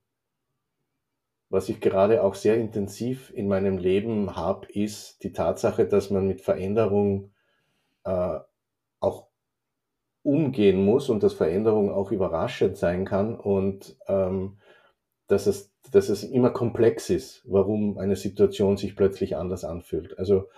was 1.48 1.68
ich 1.68 1.80
gerade 1.80 2.22
auch 2.22 2.34
sehr 2.34 2.56
intensiv 2.56 3.32
in 3.34 3.48
meinem 3.48 3.78
Leben 3.78 4.36
habe, 4.36 4.66
ist 4.70 5.22
die 5.22 5.32
Tatsache, 5.32 5.86
dass 5.86 6.10
man 6.10 6.26
mit 6.26 6.40
Veränderung 6.42 7.32
äh, 8.04 8.38
auch 9.00 9.28
umgehen 10.22 10.84
muss 10.84 11.08
und 11.08 11.22
dass 11.22 11.34
Veränderung 11.34 11.90
auch 11.90 12.10
überraschend 12.10 12.76
sein 12.76 13.04
kann 13.04 13.36
und 13.36 13.96
ähm, 14.08 14.58
dass, 15.28 15.46
es, 15.46 15.72
dass 15.92 16.08
es 16.08 16.24
immer 16.24 16.50
komplex 16.50 17.10
ist, 17.10 17.42
warum 17.46 17.96
eine 17.98 18.16
Situation 18.16 18.76
sich 18.76 18.96
plötzlich 18.96 19.36
anders 19.36 19.64
anfühlt. 19.64 20.18
Also 20.18 20.48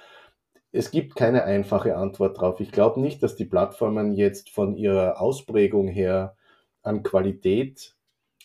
es 0.72 0.90
gibt 0.90 1.16
keine 1.16 1.44
einfache 1.44 1.96
Antwort 1.96 2.40
drauf. 2.40 2.60
Ich 2.60 2.72
glaube 2.72 3.00
nicht, 3.00 3.22
dass 3.22 3.36
die 3.36 3.46
Plattformen 3.46 4.12
jetzt 4.12 4.50
von 4.50 4.76
ihrer 4.76 5.20
Ausprägung 5.20 5.88
her 5.88 6.36
an 6.82 7.02
Qualität 7.02 7.96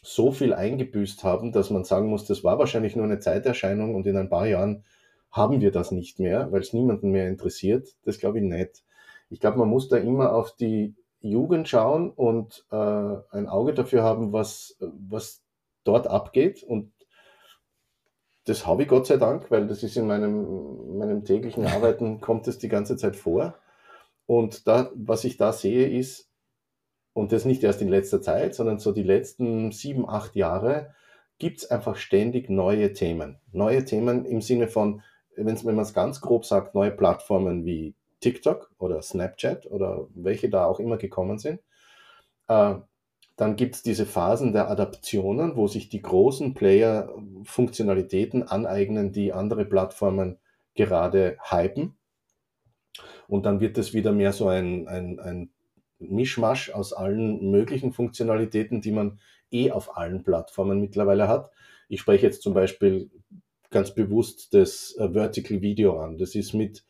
so 0.02 0.32
viel 0.32 0.54
eingebüßt 0.54 1.24
haben, 1.24 1.52
dass 1.52 1.70
man 1.70 1.84
sagen 1.86 2.10
muss, 2.10 2.26
das 2.26 2.44
war 2.44 2.60
wahrscheinlich 2.60 2.96
nur 2.96 3.06
eine 3.06 3.20
Zeiterscheinung 3.20 3.96
und 3.96 4.06
in 4.06 4.18
ein 4.18 4.30
paar 4.30 4.48
Jahren 4.48 4.84
haben 5.32 5.62
wir 5.62 5.72
das 5.72 5.92
nicht 5.92 6.20
mehr, 6.20 6.52
weil 6.52 6.62
es 6.62 6.74
niemanden 6.74 7.12
mehr 7.12 7.28
interessiert. 7.28 7.90
Das 8.04 8.20
glaube 8.20 8.40
ich 8.40 8.44
nicht. 8.44 8.84
Ich 9.30 9.40
glaube, 9.40 9.58
man 9.58 9.70
muss 9.70 9.90
da 9.90 9.98
immer 9.98 10.34
auf 10.34 10.56
die 10.56 10.96
Jugend 11.22 11.68
schauen 11.68 12.12
und 12.12 12.66
äh, 12.72 12.76
ein 12.76 13.48
Auge 13.48 13.74
dafür 13.74 14.04
haben, 14.04 14.34
was, 14.34 14.78
was 14.80 15.42
dort 15.86 16.08
abgeht. 16.08 16.64
Und 16.64 16.92
das 18.46 18.68
habe 18.68 18.84
ich 18.84 18.90
Gott 18.90 19.08
sei 19.08 19.18
Dank, 19.18 19.50
weil 19.52 19.68
das 19.68 19.84
ist 19.84 19.96
in 19.96 20.08
meinem, 20.08 20.98
meinem 20.98 21.24
täglichen 21.24 21.66
Arbeiten, 21.68 22.22
kommt 22.22 22.48
es 22.48 22.58
die 22.58 22.70
ganze 22.70 22.98
Zeit 22.98 23.16
vor. 23.16 23.56
Und 24.26 24.68
da, 24.68 24.92
was 24.96 25.24
ich 25.24 25.38
da 25.38 25.54
sehe, 25.54 25.88
ist, 25.88 26.30
und 27.14 27.32
das 27.32 27.46
nicht 27.46 27.64
erst 27.64 27.82
in 27.82 27.90
letzter 27.90 28.22
Zeit, 28.22 28.56
sondern 28.56 28.80
so 28.80 28.92
die 28.92 29.04
letzten 29.04 29.72
sieben, 29.72 30.10
acht 30.10 30.36
Jahre, 30.36 30.94
gibt 31.38 31.60
es 31.60 31.70
einfach 31.70 31.96
ständig 31.96 32.50
neue 32.50 32.94
Themen. 32.94 33.40
Neue 33.52 33.86
Themen 33.86 34.26
im 34.26 34.42
Sinne 34.42 34.68
von, 34.68 35.02
wenn's, 35.36 35.66
wenn 35.66 35.76
man 35.76 35.84
es 35.84 35.94
ganz 35.94 36.22
grob 36.22 36.46
sagt, 36.46 36.74
neue 36.74 36.92
Plattformen 36.92 37.66
wie 37.66 37.96
TikTok 38.22 38.72
oder 38.80 39.02
Snapchat 39.02 39.70
oder 39.70 40.08
welche 40.16 40.50
da 40.50 40.66
auch 40.66 40.80
immer 40.80 40.98
gekommen 40.98 41.38
sind. 41.38 41.60
Äh, 42.48 42.76
dann 43.36 43.56
gibt 43.56 43.76
es 43.76 43.84
diese 43.84 44.06
Phasen 44.06 44.54
der 44.54 44.70
Adaptionen, 44.70 45.56
wo 45.56 45.68
sich 45.68 45.90
die 45.90 46.02
großen 46.02 46.54
Player 46.54 47.14
Funktionalitäten 47.44 48.44
aneignen, 48.44 49.12
die 49.12 49.34
andere 49.34 49.66
Plattformen 49.66 50.38
gerade 50.76 51.38
hypen. 51.50 51.96
Und 53.28 53.46
dann 53.46 53.60
wird 53.60 53.78
es 53.78 53.94
wieder 53.94 54.12
mehr 54.12 54.34
so 54.34 54.48
ein, 54.48 54.88
ein, 54.88 55.20
ein 55.20 55.50
Mischmasch 55.98 56.70
aus 56.72 56.94
allen 56.94 57.50
möglichen 57.50 57.92
Funktionalitäten, 57.92 58.82
die 58.82 58.92
man 58.92 59.20
eh 59.52 59.72
auf 59.72 59.98
allen 59.98 60.24
Plattformen 60.24 60.80
mittlerweile 60.80 61.28
hat. 61.28 61.50
Ich 61.88 62.02
spreche 62.02 62.26
jetzt 62.26 62.42
zum 62.42 62.54
Beispiel 62.54 63.10
ganz 63.72 63.94
bewusst 63.94 64.54
das 64.54 64.96
äh, 64.98 65.10
Vertical 65.10 65.62
Video 65.62 66.00
an. 66.00 66.18
Das 66.18 66.36
ist 66.36 66.54
mit, 66.54 66.86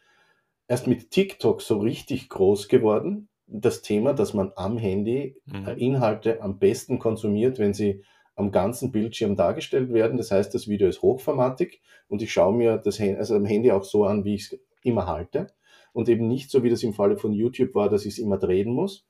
erst 0.67 0.87
mit 0.87 1.11
TikTok 1.11 1.61
so 1.61 1.79
richtig 1.79 2.29
groß 2.29 2.67
geworden. 2.67 3.29
Das 3.55 3.83
Thema, 3.83 4.13
dass 4.13 4.33
man 4.33 4.51
am 4.55 4.77
Handy 4.77 5.39
mhm. 5.45 5.67
Äh, 5.67 5.73
Inhalte 5.73 6.41
am 6.41 6.57
besten 6.57 6.97
konsumiert, 6.97 7.59
wenn 7.59 7.73
sie 7.73 8.03
am 8.35 8.51
ganzen 8.51 8.91
Bildschirm 8.91 9.35
dargestellt 9.35 9.93
werden. 9.93 10.17
Das 10.17 10.31
heißt, 10.31 10.53
das 10.55 10.67
Video 10.67 10.87
ist 10.87 11.03
hochformatig 11.03 11.81
und 12.07 12.21
ich 12.23 12.33
schaue 12.33 12.55
mir 12.55 12.77
das 12.77 12.99
also 12.99 13.35
am 13.35 13.45
Handy 13.45 13.71
auch 13.71 13.83
so 13.83 14.05
an, 14.05 14.25
wie 14.25 14.35
ich 14.35 14.51
es 14.51 14.59
immer 14.81 15.05
halte 15.05 15.47
und 15.93 16.09
eben 16.09 16.27
nicht 16.27 16.49
so, 16.49 16.63
wie 16.63 16.69
das 16.69 16.81
im 16.81 16.93
Falle 16.93 17.17
von 17.17 17.31
YouTube 17.31 17.75
war, 17.75 17.89
dass 17.89 18.05
ich 18.05 18.13
es 18.13 18.19
immer 18.19 18.37
drehen 18.37 18.73
muss. 18.73 19.05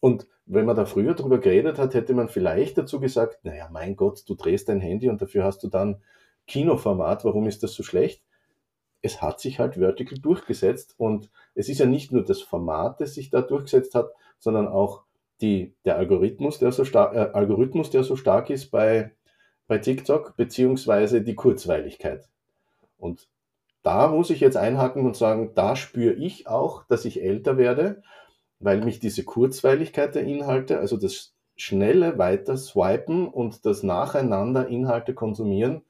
Und 0.00 0.26
wenn 0.44 0.66
man 0.66 0.76
da 0.76 0.84
früher 0.84 1.14
drüber 1.14 1.38
geredet 1.38 1.78
hat, 1.78 1.94
hätte 1.94 2.14
man 2.14 2.28
vielleicht 2.28 2.78
dazu 2.78 3.00
gesagt, 3.00 3.44
naja, 3.44 3.68
mein 3.72 3.96
Gott, 3.96 4.22
du 4.28 4.34
drehst 4.34 4.68
dein 4.68 4.80
Handy 4.80 5.08
und 5.08 5.20
dafür 5.20 5.44
hast 5.44 5.62
du 5.62 5.68
dann 5.68 6.02
Kinoformat, 6.46 7.24
warum 7.24 7.46
ist 7.46 7.62
das 7.62 7.72
so 7.72 7.82
schlecht? 7.82 8.22
Es 9.02 9.22
hat 9.22 9.40
sich 9.40 9.58
halt 9.58 9.76
vertical 9.76 10.18
durchgesetzt 10.18 10.94
und 10.98 11.30
es 11.54 11.68
ist 11.68 11.78
ja 11.78 11.86
nicht 11.86 12.12
nur 12.12 12.24
das 12.24 12.42
Format, 12.42 13.00
das 13.00 13.14
sich 13.14 13.30
da 13.30 13.42
durchgesetzt 13.42 13.94
hat, 13.94 14.10
sondern 14.38 14.68
auch 14.68 15.02
die, 15.40 15.74
der 15.84 15.96
Algorithmus, 15.96 16.58
der 16.58 16.72
so 16.72 16.84
stark, 16.84 17.14
äh, 17.14 17.30
Algorithmus, 17.32 17.90
der 17.90 18.02
so 18.02 18.16
stark 18.16 18.50
ist 18.50 18.70
bei, 18.70 19.12
bei 19.66 19.78
TikTok, 19.78 20.36
beziehungsweise 20.36 21.22
die 21.22 21.34
Kurzweiligkeit. 21.34 22.28
Und 22.98 23.28
da 23.82 24.08
muss 24.08 24.30
ich 24.30 24.40
jetzt 24.40 24.56
einhaken 24.56 25.06
und 25.06 25.16
sagen, 25.16 25.52
da 25.54 25.76
spüre 25.76 26.14
ich 26.14 26.48
auch, 26.48 26.84
dass 26.84 27.04
ich 27.04 27.22
älter 27.22 27.56
werde, 27.56 28.02
weil 28.60 28.84
mich 28.84 28.98
diese 28.98 29.24
Kurzweiligkeit 29.24 30.14
der 30.14 30.24
Inhalte, 30.24 30.78
also 30.78 30.96
das 30.96 31.34
schnelle 31.56 32.18
weiter 32.18 32.56
swipen 32.56 33.28
und 33.28 33.64
das 33.64 33.82
nacheinander 33.82 34.68
Inhalte 34.68 35.14
konsumieren, 35.14 35.82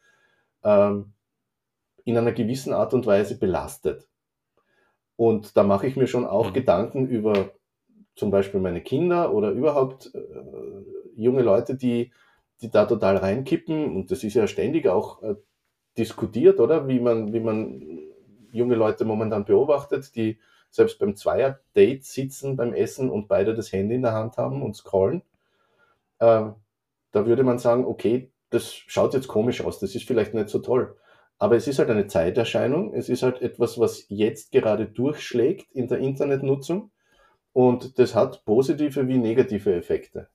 ähm, 0.64 1.12
in 2.08 2.16
einer 2.16 2.32
gewissen 2.32 2.72
Art 2.72 2.94
und 2.94 3.04
Weise 3.04 3.38
belastet. 3.38 4.08
Und 5.16 5.58
da 5.58 5.62
mache 5.62 5.86
ich 5.86 5.94
mir 5.94 6.06
schon 6.06 6.24
auch 6.24 6.48
mhm. 6.48 6.54
Gedanken 6.54 7.06
über 7.06 7.50
zum 8.14 8.30
Beispiel 8.30 8.60
meine 8.60 8.80
Kinder 8.80 9.34
oder 9.34 9.50
überhaupt 9.50 10.14
äh, 10.14 10.20
junge 11.16 11.42
Leute, 11.42 11.74
die, 11.74 12.10
die 12.62 12.70
da 12.70 12.86
total 12.86 13.18
reinkippen. 13.18 13.94
Und 13.94 14.10
das 14.10 14.24
ist 14.24 14.32
ja 14.32 14.46
ständig 14.46 14.88
auch 14.88 15.22
äh, 15.22 15.34
diskutiert, 15.98 16.60
oder? 16.60 16.88
Wie 16.88 16.98
man, 16.98 17.34
wie 17.34 17.40
man 17.40 18.00
junge 18.52 18.74
Leute 18.74 19.04
momentan 19.04 19.44
beobachtet, 19.44 20.16
die 20.16 20.38
selbst 20.70 20.98
beim 20.98 21.14
Zweier-Date 21.14 22.06
sitzen 22.06 22.56
beim 22.56 22.72
Essen 22.72 23.10
und 23.10 23.28
beide 23.28 23.54
das 23.54 23.70
Handy 23.70 23.96
in 23.96 24.02
der 24.02 24.14
Hand 24.14 24.38
haben 24.38 24.62
und 24.62 24.76
scrollen. 24.76 25.20
Äh, 26.20 26.46
da 27.10 27.26
würde 27.26 27.42
man 27.42 27.58
sagen, 27.58 27.84
okay, 27.84 28.30
das 28.48 28.72
schaut 28.72 29.12
jetzt 29.12 29.28
komisch 29.28 29.62
aus, 29.62 29.78
das 29.78 29.94
ist 29.94 30.06
vielleicht 30.06 30.32
nicht 30.32 30.48
so 30.48 30.60
toll. 30.60 30.96
Aber 31.38 31.56
es 31.56 31.68
ist 31.68 31.78
halt 31.78 31.90
eine 31.90 32.06
Zeiterscheinung, 32.06 32.94
es 32.94 33.08
ist 33.08 33.22
halt 33.22 33.42
etwas, 33.42 33.78
was 33.78 34.06
jetzt 34.08 34.50
gerade 34.50 34.86
durchschlägt 34.86 35.70
in 35.72 35.86
der 35.86 35.98
Internetnutzung 35.98 36.90
und 37.52 37.98
das 37.98 38.14
hat 38.14 38.44
positive 38.44 39.06
wie 39.08 39.18
negative 39.18 39.74
Effekte. 39.74 40.28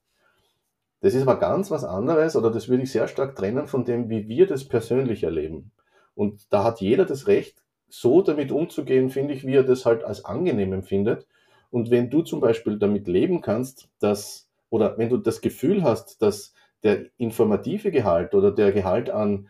Das 1.01 1.13
ist 1.13 1.23
aber 1.23 1.37
ganz 1.37 1.69
was 1.69 1.83
anderes 1.83 2.37
oder 2.37 2.49
das 2.49 2.69
würde 2.69 2.83
ich 2.83 2.91
sehr 2.91 3.09
stark 3.09 3.35
trennen 3.35 3.67
von 3.67 3.83
dem, 3.83 4.09
wie 4.09 4.29
wir 4.29 4.47
das 4.47 4.65
persönlich 4.65 5.23
erleben. 5.23 5.71
Und 6.15 6.51
da 6.53 6.63
hat 6.63 6.79
jeder 6.79 7.05
das 7.05 7.27
Recht, 7.27 7.61
so 7.89 8.21
damit 8.21 8.51
umzugehen, 8.51 9.09
finde 9.09 9.33
ich, 9.33 9.45
wie 9.45 9.55
er 9.55 9.63
das 9.63 9.85
halt 9.85 10.03
als 10.03 10.23
angenehm 10.25 10.73
empfindet. 10.73 11.27
Und 11.69 11.91
wenn 11.91 12.09
du 12.09 12.21
zum 12.21 12.39
Beispiel 12.39 12.79
damit 12.79 13.07
leben 13.07 13.41
kannst, 13.41 13.89
dass, 13.99 14.49
oder 14.69 14.97
wenn 14.97 15.09
du 15.09 15.17
das 15.17 15.41
Gefühl 15.41 15.83
hast, 15.83 16.21
dass 16.21 16.53
der 16.83 17.05
informative 17.17 17.91
Gehalt 17.91 18.33
oder 18.33 18.51
der 18.51 18.71
Gehalt 18.71 19.09
an 19.09 19.49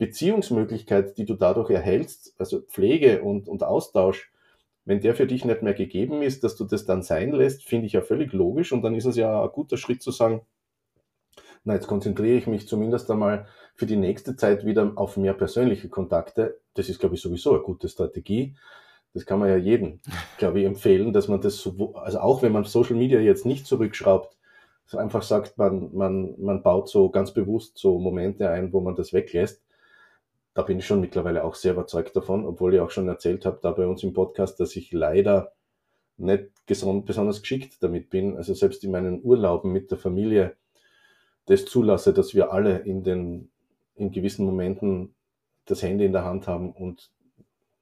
Beziehungsmöglichkeit, 0.00 1.18
die 1.18 1.26
du 1.26 1.34
dadurch 1.34 1.68
erhältst, 1.68 2.34
also 2.38 2.62
Pflege 2.62 3.22
und, 3.22 3.48
und 3.48 3.62
Austausch, 3.62 4.32
wenn 4.86 5.02
der 5.02 5.14
für 5.14 5.26
dich 5.26 5.44
nicht 5.44 5.60
mehr 5.60 5.74
gegeben 5.74 6.22
ist, 6.22 6.42
dass 6.42 6.56
du 6.56 6.64
das 6.64 6.86
dann 6.86 7.02
sein 7.02 7.32
lässt, 7.32 7.68
finde 7.68 7.86
ich 7.86 7.92
ja 7.92 8.00
völlig 8.00 8.32
logisch. 8.32 8.72
Und 8.72 8.80
dann 8.80 8.94
ist 8.94 9.04
es 9.04 9.16
ja 9.16 9.42
ein 9.42 9.50
guter 9.52 9.76
Schritt 9.76 10.02
zu 10.02 10.10
sagen, 10.10 10.40
na, 11.64 11.74
jetzt 11.74 11.86
konzentriere 11.86 12.38
ich 12.38 12.46
mich 12.46 12.66
zumindest 12.66 13.10
einmal 13.10 13.46
für 13.74 13.84
die 13.84 13.98
nächste 13.98 14.36
Zeit 14.36 14.64
wieder 14.64 14.92
auf 14.96 15.18
mehr 15.18 15.34
persönliche 15.34 15.90
Kontakte. 15.90 16.58
Das 16.72 16.88
ist, 16.88 16.98
glaube 16.98 17.16
ich, 17.16 17.20
sowieso 17.20 17.52
eine 17.52 17.62
gute 17.62 17.90
Strategie. 17.90 18.56
Das 19.12 19.26
kann 19.26 19.38
man 19.38 19.50
ja 19.50 19.56
jedem, 19.56 20.00
glaube 20.38 20.60
ich, 20.60 20.66
empfehlen, 20.66 21.12
dass 21.12 21.28
man 21.28 21.42
das 21.42 21.58
so, 21.58 21.94
also 21.94 22.20
auch 22.20 22.40
wenn 22.40 22.52
man 22.52 22.64
Social 22.64 22.96
Media 22.96 23.20
jetzt 23.20 23.44
nicht 23.44 23.66
zurückschraubt, 23.66 24.38
einfach 24.96 25.22
sagt, 25.22 25.58
man, 25.58 25.94
man, 25.94 26.34
man 26.40 26.62
baut 26.62 26.88
so 26.88 27.10
ganz 27.10 27.34
bewusst 27.34 27.76
so 27.76 27.98
Momente 27.98 28.48
ein, 28.48 28.72
wo 28.72 28.80
man 28.80 28.96
das 28.96 29.12
weglässt. 29.12 29.62
Da 30.54 30.62
bin 30.62 30.78
ich 30.78 30.86
schon 30.86 31.00
mittlerweile 31.00 31.44
auch 31.44 31.54
sehr 31.54 31.72
überzeugt 31.72 32.16
davon, 32.16 32.44
obwohl 32.44 32.74
ich 32.74 32.80
auch 32.80 32.90
schon 32.90 33.08
erzählt 33.08 33.46
habe, 33.46 33.60
da 33.62 33.70
bei 33.70 33.86
uns 33.86 34.02
im 34.02 34.12
Podcast, 34.12 34.58
dass 34.58 34.74
ich 34.76 34.92
leider 34.92 35.52
nicht 36.16 36.50
besonders 36.66 37.40
geschickt 37.40 37.82
damit 37.82 38.10
bin. 38.10 38.36
Also 38.36 38.54
selbst 38.54 38.84
in 38.84 38.90
meinen 38.90 39.22
Urlauben 39.22 39.72
mit 39.72 39.90
der 39.90 39.98
Familie 39.98 40.56
das 41.46 41.64
zulasse, 41.64 42.12
dass 42.12 42.34
wir 42.34 42.52
alle 42.52 42.78
in 42.78 43.02
den 43.02 43.50
in 43.96 44.10
gewissen 44.12 44.46
Momenten 44.46 45.14
das 45.66 45.82
Handy 45.82 46.04
in 46.04 46.12
der 46.12 46.24
Hand 46.24 46.46
haben 46.48 46.72
und 46.72 47.10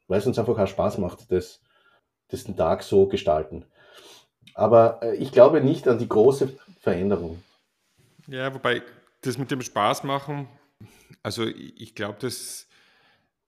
weil 0.09 0.19
es 0.19 0.27
uns 0.27 0.39
einfach 0.39 0.59
auch 0.59 0.67
Spaß 0.67 0.99
macht, 0.99 1.31
das, 1.31 1.61
das 2.29 2.45
den 2.45 2.57
Tag 2.57 2.83
so 2.83 3.07
gestalten. 3.07 3.65
Aber 4.55 5.01
äh, 5.03 5.15
ich 5.17 5.33
glaube 5.33 5.61
nicht 5.61 5.87
an 5.87 5.99
die 5.99 6.09
große 6.09 6.57
Veränderung. 6.81 7.43
Ja, 8.27 8.53
wobei 8.53 8.83
das 9.21 9.39
mit 9.39 9.51
dem 9.51 9.63
Spaß 9.63 10.05
machen, 10.05 10.49
also 11.23 11.47
ich 11.47 11.95
glaube, 11.95 12.19
dass 12.21 12.69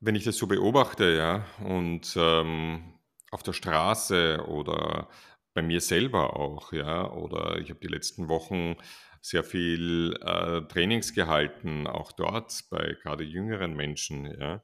wenn 0.00 0.14
ich 0.14 0.24
das 0.24 0.36
so 0.36 0.46
beobachte, 0.46 1.14
ja, 1.14 1.46
und 1.64 2.14
ähm, 2.16 2.94
auf 3.30 3.42
der 3.42 3.52
Straße 3.52 4.44
oder 4.48 5.08
bei 5.54 5.62
mir 5.62 5.80
selber 5.80 6.36
auch, 6.36 6.72
ja, 6.72 7.10
oder 7.10 7.58
ich 7.58 7.70
habe 7.70 7.80
die 7.80 7.88
letzten 7.88 8.28
Wochen 8.28 8.76
sehr 9.20 9.44
viel 9.44 10.18
äh, 10.22 10.62
Trainings 10.62 11.12
gehalten, 11.12 11.86
auch 11.86 12.12
dort 12.12 12.64
bei 12.70 12.96
gerade 13.02 13.24
jüngeren 13.24 13.74
Menschen, 13.74 14.26
ja. 14.40 14.62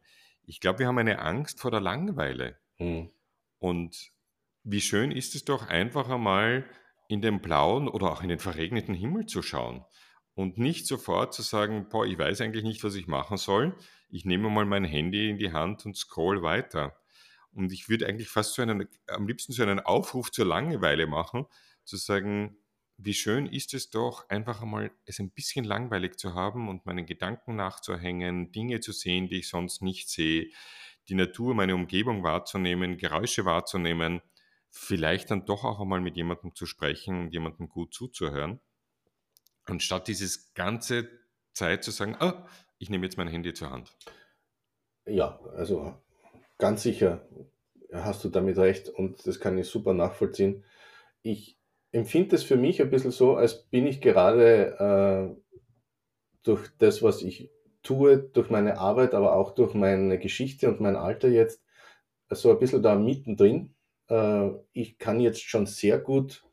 Ich 0.48 0.61
glaube, 0.61 0.79
wir 0.79 0.87
haben 0.87 0.98
eine 0.98 1.18
Angst 1.18 1.61
vor 1.61 1.72
der 1.72 1.81
Langeweile. 1.81 2.57
Hm. 2.76 3.11
Und 3.59 4.12
wie 4.62 4.81
schön 4.81 5.11
ist 5.11 5.35
es 5.35 5.44
doch 5.44 5.66
einfach 5.68 6.09
einmal 6.09 6.64
in 7.09 7.20
den 7.20 7.42
blauen 7.42 7.88
oder 7.88 8.12
auch 8.12 8.22
in 8.22 8.29
den 8.29 8.38
verregneten 8.38 8.94
Himmel 8.94 9.26
zu 9.26 9.42
schauen 9.42 9.85
und 10.37 10.59
nicht 10.59 10.87
sofort 10.87 11.35
zu 11.35 11.42
sagen, 11.42 11.88
boah, 11.88 12.07
ich 12.07 12.18
weiß 12.18 12.42
eigentlich 12.42 12.62
nicht, 12.62 12.85
was 12.85 12.94
ich 12.94 13.09
machen 13.09 13.38
soll. 13.38 13.75
Ich 14.11 14.25
nehme 14.25 14.51
mal 14.51 14.66
mein 14.66 14.85
Handy 14.85 15.31
in 15.31 15.38
die 15.38 15.53
Hand 15.53 15.85
und 15.87 15.96
scroll 15.96 16.42
weiter. 16.42 16.94
Und 17.53 17.72
ich 17.72 17.88
würde 17.88 18.07
eigentlich 18.07 18.29
fast 18.29 18.55
so 18.55 18.62
einen, 18.62 18.87
am 19.09 19.27
liebsten 19.27 19.55
so 19.55 19.62
einen 19.62 19.81
Aufruf 19.81 20.31
zur 20.31 20.44
Langeweile 20.44 21.07
machen, 21.07 21.46
zu 21.85 21.96
sagen, 21.96 22.59
wie 22.99 23.14
schön 23.14 23.46
ist 23.46 23.72
es 23.72 23.88
doch, 23.90 24.29
einfach 24.29 24.61
einmal 24.62 24.90
es 25.07 25.18
ein 25.18 25.31
bisschen 25.31 25.64
langweilig 25.64 26.18
zu 26.18 26.35
haben 26.35 26.68
und 26.68 26.85
meinen 26.85 27.07
Gedanken 27.07 27.57
nachzuhängen, 27.57 28.53
Dinge 28.53 28.81
zu 28.81 28.92
sehen, 28.92 29.29
die 29.29 29.38
ich 29.38 29.49
sonst 29.49 29.81
nicht 29.81 30.11
sehe, 30.11 30.51
die 31.09 31.14
Natur, 31.14 31.55
meine 31.55 31.75
Umgebung 31.75 32.22
wahrzunehmen, 32.22 32.99
Geräusche 32.99 33.46
wahrzunehmen 33.46 34.20
vielleicht 34.77 35.31
dann 35.31 35.46
doch 35.46 35.64
auch 35.64 35.81
einmal 35.81 36.01
mit 36.01 36.16
jemandem 36.16 36.55
zu 36.55 36.66
sprechen 36.66 37.20
und 37.22 37.33
jemandem 37.33 37.68
gut 37.68 37.94
zuzuhören. 37.94 38.61
Anstatt 39.66 40.09
dieses 40.09 40.55
ganze 40.55 41.09
Zeit 41.52 41.85
zu 41.85 41.90
sagen, 41.90 42.16
oh, 42.20 42.33
ich 42.79 42.90
nehme 42.90 43.07
jetzt 43.07 43.16
mein 43.16 43.29
Handy 43.29 43.55
zur 43.55 43.70
Hand. 43.70 43.96
Ja, 45.07 45.40
also 45.55 45.94
ganz 46.59 46.83
sicher 46.83 47.26
hast 47.92 48.24
du 48.24 48.29
damit 48.29 48.59
recht 48.59 48.88
und 48.88 49.26
das 49.26 49.40
kann 49.40 49.57
ich 49.59 49.68
super 49.68 49.94
nachvollziehen. 49.94 50.64
Ich 51.22 51.59
empfinde 51.92 52.37
es 52.37 52.42
für 52.42 52.57
mich 52.57 52.81
ein 52.83 52.90
bisschen 52.90 53.11
so, 53.11 53.37
als 53.37 53.64
bin 53.68 53.87
ich 53.87 54.00
gerade 54.00 55.37
äh, 55.37 55.62
durch 56.42 56.68
das, 56.79 57.02
was 57.02 57.22
ich 57.22 57.50
tue, 57.83 58.18
durch 58.18 58.50
meine 58.50 58.79
Arbeit, 58.79 59.14
aber 59.14 59.35
auch 59.35 59.55
durch 59.55 59.74
meine 59.74 60.18
Geschichte 60.18 60.68
und 60.68 60.81
mein 60.81 60.96
Alter 60.96 61.29
jetzt, 61.29 61.62
so 62.31 62.50
ein 62.50 62.59
bisschen 62.59 62.83
da 62.83 62.96
mittendrin. 62.96 63.74
Äh, 64.09 64.50
ich 64.72 64.98
kann 64.98 65.20
jetzt 65.20 65.42
schon 65.42 65.66
sehr 65.66 65.98
gut 65.98 66.44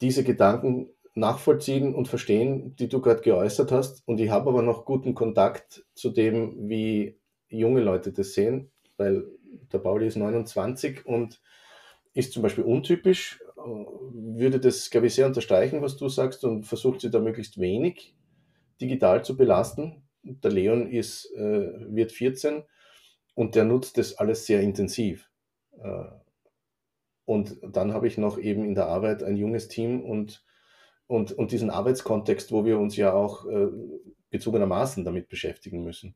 diese 0.00 0.22
Gedanken 0.22 0.90
nachvollziehen 1.18 1.94
und 1.94 2.08
verstehen, 2.08 2.76
die 2.76 2.88
du 2.88 3.00
gerade 3.00 3.22
geäußert 3.22 3.72
hast. 3.72 4.06
Und 4.06 4.20
ich 4.20 4.30
habe 4.30 4.50
aber 4.50 4.62
noch 4.62 4.84
guten 4.84 5.14
Kontakt 5.14 5.84
zu 5.94 6.10
dem, 6.10 6.68
wie 6.68 7.18
junge 7.48 7.80
Leute 7.80 8.12
das 8.12 8.34
sehen, 8.34 8.70
weil 8.96 9.24
der 9.72 9.78
Pauli 9.78 10.06
ist 10.06 10.16
29 10.16 11.06
und 11.06 11.40
ist 12.14 12.32
zum 12.32 12.42
Beispiel 12.42 12.64
untypisch, 12.64 13.40
würde 14.12 14.60
das, 14.60 14.90
glaube 14.90 15.06
ich, 15.06 15.14
sehr 15.14 15.26
unterstreichen, 15.26 15.82
was 15.82 15.96
du 15.96 16.08
sagst 16.08 16.44
und 16.44 16.64
versucht 16.64 17.00
sie 17.00 17.10
da 17.10 17.20
möglichst 17.20 17.60
wenig 17.60 18.14
digital 18.80 19.24
zu 19.24 19.36
belasten. 19.36 20.02
Der 20.22 20.50
Leon 20.50 20.90
ist, 20.90 21.32
äh, 21.36 21.94
wird 21.94 22.12
14 22.12 22.64
und 23.34 23.54
der 23.54 23.64
nutzt 23.64 23.98
das 23.98 24.18
alles 24.18 24.46
sehr 24.46 24.60
intensiv. 24.60 25.30
Äh, 25.80 26.04
und 27.24 27.58
dann 27.62 27.92
habe 27.92 28.06
ich 28.06 28.18
noch 28.18 28.38
eben 28.38 28.64
in 28.64 28.74
der 28.74 28.86
Arbeit 28.86 29.22
ein 29.22 29.36
junges 29.36 29.68
Team 29.68 30.02
und, 30.02 30.44
und, 31.08 31.32
und 31.32 31.50
diesen 31.50 31.70
Arbeitskontext, 31.70 32.52
wo 32.52 32.64
wir 32.64 32.78
uns 32.78 32.96
ja 32.96 33.12
auch 33.12 33.46
äh, 33.46 33.68
bezogenermaßen 34.30 35.04
damit 35.04 35.28
beschäftigen 35.28 35.82
müssen. 35.82 36.14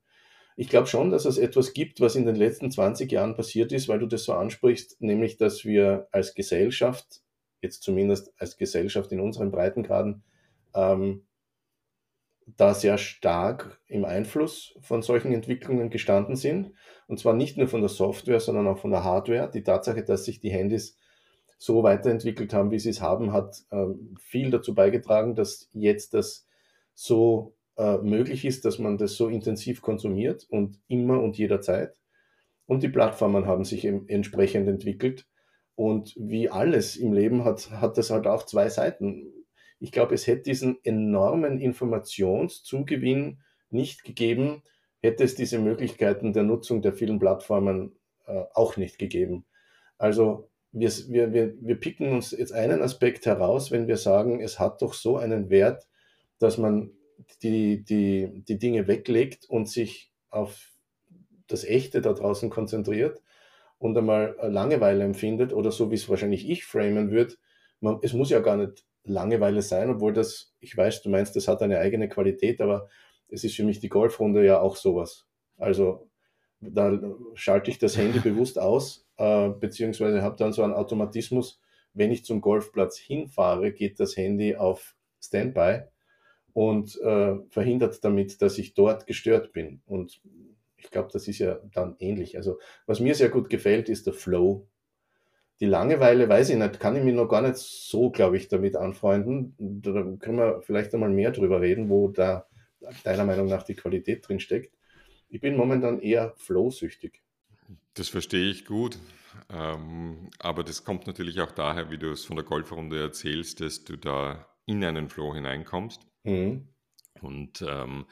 Ich 0.55 0.68
glaube 0.68 0.87
schon, 0.87 1.11
dass 1.11 1.24
es 1.24 1.38
etwas 1.38 1.72
gibt, 1.72 2.00
was 2.00 2.14
in 2.14 2.26
den 2.26 2.37
letzten 2.37 2.70
20 2.70 3.11
Jahren 3.11 3.35
passiert 3.35 3.72
ist, 3.72 3.88
weil 3.88 3.98
du 3.98 4.07
das 4.07 4.24
so 4.24 4.35
ansprichst, 4.35 5.00
nämlich 5.00 5.38
dass 5.38 5.64
wir 5.64 6.09
als 6.12 6.35
Gesellschaft, 6.35 7.22
jetzt 7.62 7.83
zumindest 7.83 8.33
als 8.38 8.59
Gesellschaft 8.59 9.11
in 9.12 9.20
unseren 9.20 9.50
Breitengraden, 9.50 10.22
ähm, 10.74 11.24
da 12.46 12.74
sehr 12.74 12.98
stark 12.98 13.81
im 13.87 14.05
Einfluss 14.05 14.74
von 14.81 15.00
solchen 15.00 15.33
Entwicklungen 15.33 15.88
gestanden 15.88 16.37
sind. 16.37 16.72
Und 17.07 17.18
zwar 17.18 17.33
nicht 17.33 17.57
nur 17.57 17.68
von 17.68 17.81
der 17.81 17.88
Software, 17.88 18.40
sondern 18.40 18.66
auch 18.66 18.78
von 18.78 18.90
der 18.90 19.05
Hardware. 19.05 19.50
Die 19.50 19.62
Tatsache, 19.62 20.05
dass 20.05 20.24
sich 20.24 20.40
die 20.40 20.50
Handys 20.50 20.98
so 21.62 21.85
weiterentwickelt 21.85 22.53
haben, 22.53 22.72
wie 22.72 22.81
sie 22.81 22.90
es 22.90 23.01
haben, 23.01 23.33
hat 23.33 23.62
ähm, 23.70 24.16
viel 24.18 24.51
dazu 24.51 24.75
beigetragen, 24.75 25.37
dass 25.37 25.70
jetzt 25.72 26.12
das 26.12 26.48
so 26.92 27.55
äh, 27.77 27.98
möglich 27.98 28.44
ist, 28.44 28.64
dass 28.64 28.81
man 28.81 28.98
das 28.98 29.14
so 29.14 29.29
intensiv 29.29 29.81
konsumiert 29.81 30.44
und 30.51 30.81
immer 30.88 31.22
und 31.22 31.38
jederzeit. 31.38 32.01
Und 32.66 32.83
die 32.83 32.88
Plattformen 32.88 33.46
haben 33.46 33.64
sich 33.64 33.85
entsprechend 33.85 34.68
entwickelt. 34.68 35.29
Und 35.77 36.16
wie 36.16 36.51
alles 36.51 36.96
im 36.96 37.12
Leben 37.12 37.44
hat, 37.44 37.70
hat 37.70 37.96
das 37.96 38.11
halt 38.11 38.27
auch 38.27 38.44
zwei 38.44 38.68
Seiten. 38.68 39.33
Ich 39.79 39.92
glaube, 39.92 40.16
es 40.16 40.27
hätte 40.27 40.42
diesen 40.42 40.79
enormen 40.83 41.61
Informationszugewinn 41.61 43.38
nicht 43.70 44.03
gegeben, 44.03 44.64
hätte 45.01 45.22
es 45.22 45.37
diese 45.37 45.61
Möglichkeiten 45.61 46.33
der 46.33 46.42
Nutzung 46.42 46.83
der 46.83 46.92
vielen 46.92 47.20
Plattformen 47.20 47.94
äh, 48.27 48.42
auch 48.53 48.77
nicht 48.77 48.98
gegeben. 48.98 49.44
Also 49.96 50.51
wir, 50.72 50.90
wir, 51.08 51.32
wir, 51.32 51.54
wir 51.61 51.76
picken 51.76 52.12
uns 52.12 52.32
jetzt 52.32 52.52
einen 52.52 52.82
Aspekt 52.82 53.26
heraus, 53.26 53.70
wenn 53.70 53.88
wir 53.88 53.98
sagen, 53.98 54.40
es 54.40 54.58
hat 54.58 54.82
doch 54.82 54.94
so 54.94 55.16
einen 55.18 55.50
Wert, 55.50 55.87
dass 56.38 56.58
man 56.58 56.90
die, 57.42 57.85
die, 57.85 58.42
die 58.48 58.58
Dinge 58.58 58.88
weglegt 58.88 59.44
und 59.48 59.68
sich 59.68 60.12
auf 60.30 60.72
das 61.46 61.64
Echte 61.64 62.00
da 62.00 62.12
draußen 62.14 62.50
konzentriert 62.50 63.22
und 63.78 63.96
einmal 63.96 64.37
Langeweile 64.42 65.04
empfindet 65.04 65.52
oder 65.52 65.70
so 65.70 65.90
wie 65.90 65.96
es 65.96 66.08
wahrscheinlich 66.08 66.48
ich 66.48 66.64
framen 66.64 67.11
würde, 67.11 67.35
man, 67.80 67.98
es 68.02 68.12
muss 68.12 68.30
ja 68.30 68.40
gar 68.40 68.56
nicht 68.56 68.85
Langeweile 69.04 69.62
sein, 69.62 69.90
obwohl 69.90 70.12
das, 70.12 70.54
ich 70.61 70.76
weiß, 70.76 71.02
du 71.02 71.11
meinst, 71.11 71.35
das 71.37 71.48
hat 71.48 71.61
eine 71.62 71.80
eigene 71.80 72.08
Qualität, 72.08 72.61
aber 72.61 72.88
es 73.28 73.44
ist 73.44 73.56
für 73.56 73.64
mich 73.64 73.80
die 73.80 73.88
Golfrunde 73.88 74.44
ja 74.44 74.61
auch 74.61 74.76
sowas. 74.76 75.26
Also 75.58 76.08
da 76.62 76.98
schalte 77.35 77.70
ich 77.70 77.79
das 77.79 77.96
Handy 77.96 78.20
bewusst 78.20 78.59
aus, 78.59 79.07
äh, 79.16 79.48
beziehungsweise 79.48 80.22
habe 80.22 80.37
dann 80.37 80.53
so 80.53 80.62
einen 80.62 80.75
Automatismus, 80.75 81.61
wenn 81.94 82.12
ich 82.12 82.25
zum 82.25 82.40
Golfplatz 82.40 82.96
hinfahre, 82.96 83.72
geht 83.72 84.01
das 84.01 84.16
Handy 84.16 84.57
auf 84.57 84.96
Standby 85.20 85.83
und 86.53 86.98
äh, 87.01 87.37
verhindert 87.51 88.03
damit, 88.05 88.40
dass 88.40 88.59
ich 88.59 88.75
dort 88.75 89.07
gestört 89.07 89.53
bin. 89.53 89.83
Und 89.87 90.20
ich 90.77 90.90
glaube, 90.90 91.09
das 91.12 91.29
ist 91.29 91.38
ja 91.38 91.59
dann 91.72 91.96
ähnlich. 91.98 92.37
Also 92.37 92.59
was 92.87 93.01
mir 93.01 93.14
sehr 93.14 93.29
gut 93.29 93.51
gefällt, 93.51 93.88
ist 93.88 94.07
der 94.07 94.14
Flow. 94.14 94.68
Die 95.61 95.66
Langeweile, 95.66 96.29
weiß 96.29 96.51
ich 96.51 96.57
nicht, 96.57 96.81
kann 96.81 96.96
ich 96.96 97.05
mir 97.05 97.12
noch 97.12 97.29
gar 97.29 97.42
nicht 97.42 97.57
so, 97.57 98.11
glaube 98.11 98.37
ich, 98.37 98.48
damit 98.48 98.75
anfreunden. 98.77 99.55
Da 99.59 99.92
können 100.18 100.38
wir 100.38 100.62
vielleicht 100.62 100.92
einmal 100.94 101.11
mehr 101.11 101.31
drüber 101.31 101.61
reden, 101.61 101.88
wo 101.88 102.09
da 102.09 102.46
deiner 103.05 103.25
Meinung 103.25 103.46
nach 103.46 103.62
die 103.62 103.77
Qualität 103.77 104.27
drin 104.27 104.40
steckt. 104.40 104.75
Ich 105.32 105.40
bin 105.40 105.56
momentan 105.56 105.98
eher 105.98 106.34
flow-süchtig. 106.36 107.22
Das 107.94 108.10
verstehe 108.10 108.50
ich 108.50 108.66
gut. 108.66 108.98
Ähm, 109.48 110.30
aber 110.38 110.62
das 110.62 110.84
kommt 110.84 111.06
natürlich 111.06 111.40
auch 111.40 111.52
daher, 111.52 111.90
wie 111.90 111.96
du 111.96 112.10
es 112.10 112.26
von 112.26 112.36
der 112.36 112.44
Golfrunde 112.44 113.00
erzählst, 113.00 113.62
dass 113.62 113.82
du 113.82 113.96
da 113.96 114.46
in 114.66 114.84
einen 114.84 115.08
Flow 115.08 115.34
hineinkommst. 115.34 116.06
Mhm. 116.24 116.68
Und 117.22 117.64
ähm, 117.66 118.04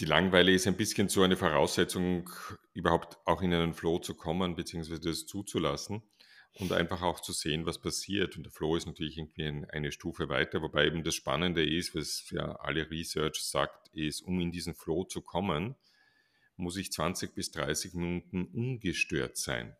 die 0.00 0.06
Langweile 0.06 0.52
ist 0.52 0.66
ein 0.66 0.78
bisschen 0.78 1.10
so 1.10 1.22
eine 1.22 1.36
Voraussetzung, 1.36 2.30
überhaupt 2.72 3.18
auch 3.26 3.42
in 3.42 3.52
einen 3.52 3.74
Flow 3.74 3.98
zu 3.98 4.14
kommen, 4.14 4.56
beziehungsweise 4.56 5.00
das 5.00 5.26
zuzulassen 5.26 6.02
und 6.54 6.72
einfach 6.72 7.02
auch 7.02 7.20
zu 7.20 7.32
sehen, 7.32 7.66
was 7.66 7.80
passiert. 7.80 8.36
Und 8.36 8.44
der 8.44 8.52
Flow 8.52 8.76
ist 8.76 8.86
natürlich 8.86 9.18
irgendwie 9.18 9.66
eine 9.70 9.92
Stufe 9.92 10.28
weiter, 10.28 10.62
wobei 10.62 10.86
eben 10.86 11.02
das 11.02 11.14
Spannende 11.14 11.64
ist, 11.64 11.94
was 11.94 12.28
ja 12.30 12.56
alle 12.56 12.90
Research 12.90 13.42
sagt, 13.42 13.88
ist, 13.94 14.22
um 14.22 14.40
in 14.40 14.52
diesen 14.52 14.74
Flow 14.74 15.04
zu 15.04 15.22
kommen, 15.22 15.76
muss 16.56 16.76
ich 16.76 16.92
20 16.92 17.34
bis 17.34 17.50
30 17.52 17.94
Minuten 17.94 18.44
ungestört 18.46 19.36
sein. 19.36 19.76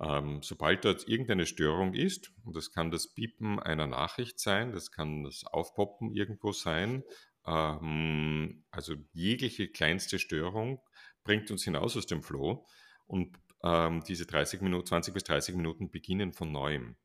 Ähm, 0.00 0.40
sobald 0.42 0.84
dort 0.84 1.06
irgendeine 1.08 1.44
Störung 1.44 1.92
ist, 1.92 2.32
und 2.44 2.56
das 2.56 2.72
kann 2.72 2.90
das 2.90 3.12
Piepen 3.12 3.60
einer 3.60 3.86
Nachricht 3.86 4.38
sein, 4.38 4.72
das 4.72 4.90
kann 4.90 5.24
das 5.24 5.44
Aufpoppen 5.44 6.14
irgendwo 6.14 6.52
sein, 6.52 7.04
ähm, 7.46 8.64
also 8.70 8.94
jegliche 9.12 9.68
kleinste 9.68 10.18
Störung 10.18 10.80
bringt 11.22 11.50
uns 11.50 11.64
hinaus 11.64 11.96
aus 11.96 12.06
dem 12.06 12.22
Flow 12.22 12.66
und 13.06 13.36
ähm, 13.62 14.02
diese 14.06 14.26
30 14.26 14.60
Minuten, 14.60 14.86
20 14.86 15.14
bis 15.14 15.24
30 15.24 15.54
Minuten 15.54 15.90
beginnen 15.90 16.32
von 16.32 16.52
neuem. 16.52 16.96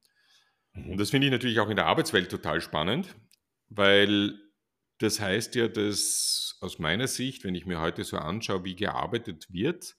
Mhm. 0.74 0.92
Und 0.92 0.98
das 1.00 1.10
finde 1.10 1.28
ich 1.28 1.32
natürlich 1.32 1.60
auch 1.60 1.70
in 1.70 1.76
der 1.76 1.88
Arbeitswelt 1.88 2.30
total 2.30 2.62
spannend, 2.62 3.16
weil 3.70 4.40
das 5.00 5.20
heißt 5.20 5.56
ja, 5.56 5.68
dass 5.68 6.58
aus 6.62 6.80
meiner 6.80 7.08
Sicht, 7.08 7.44
wenn 7.44 7.56
ich 7.56 7.66
mir 7.66 7.82
heute 7.82 8.04
so 8.04 8.18
anschaue, 8.18 8.64
wie 8.64 8.76
gearbeitet 8.76 9.52
wird, 9.52 9.96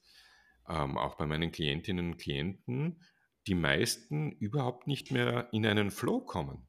ähm, 0.67 0.97
auch 0.97 1.15
bei 1.15 1.27
meinen 1.27 1.51
Klientinnen 1.51 2.13
und 2.13 2.17
Klienten, 2.17 3.03
die 3.45 3.55
meisten 3.55 4.31
überhaupt 4.33 4.87
nicht 4.87 5.11
mehr 5.11 5.49
in 5.51 5.65
einen 5.65 5.91
Flow 5.91 6.19
kommen. 6.19 6.67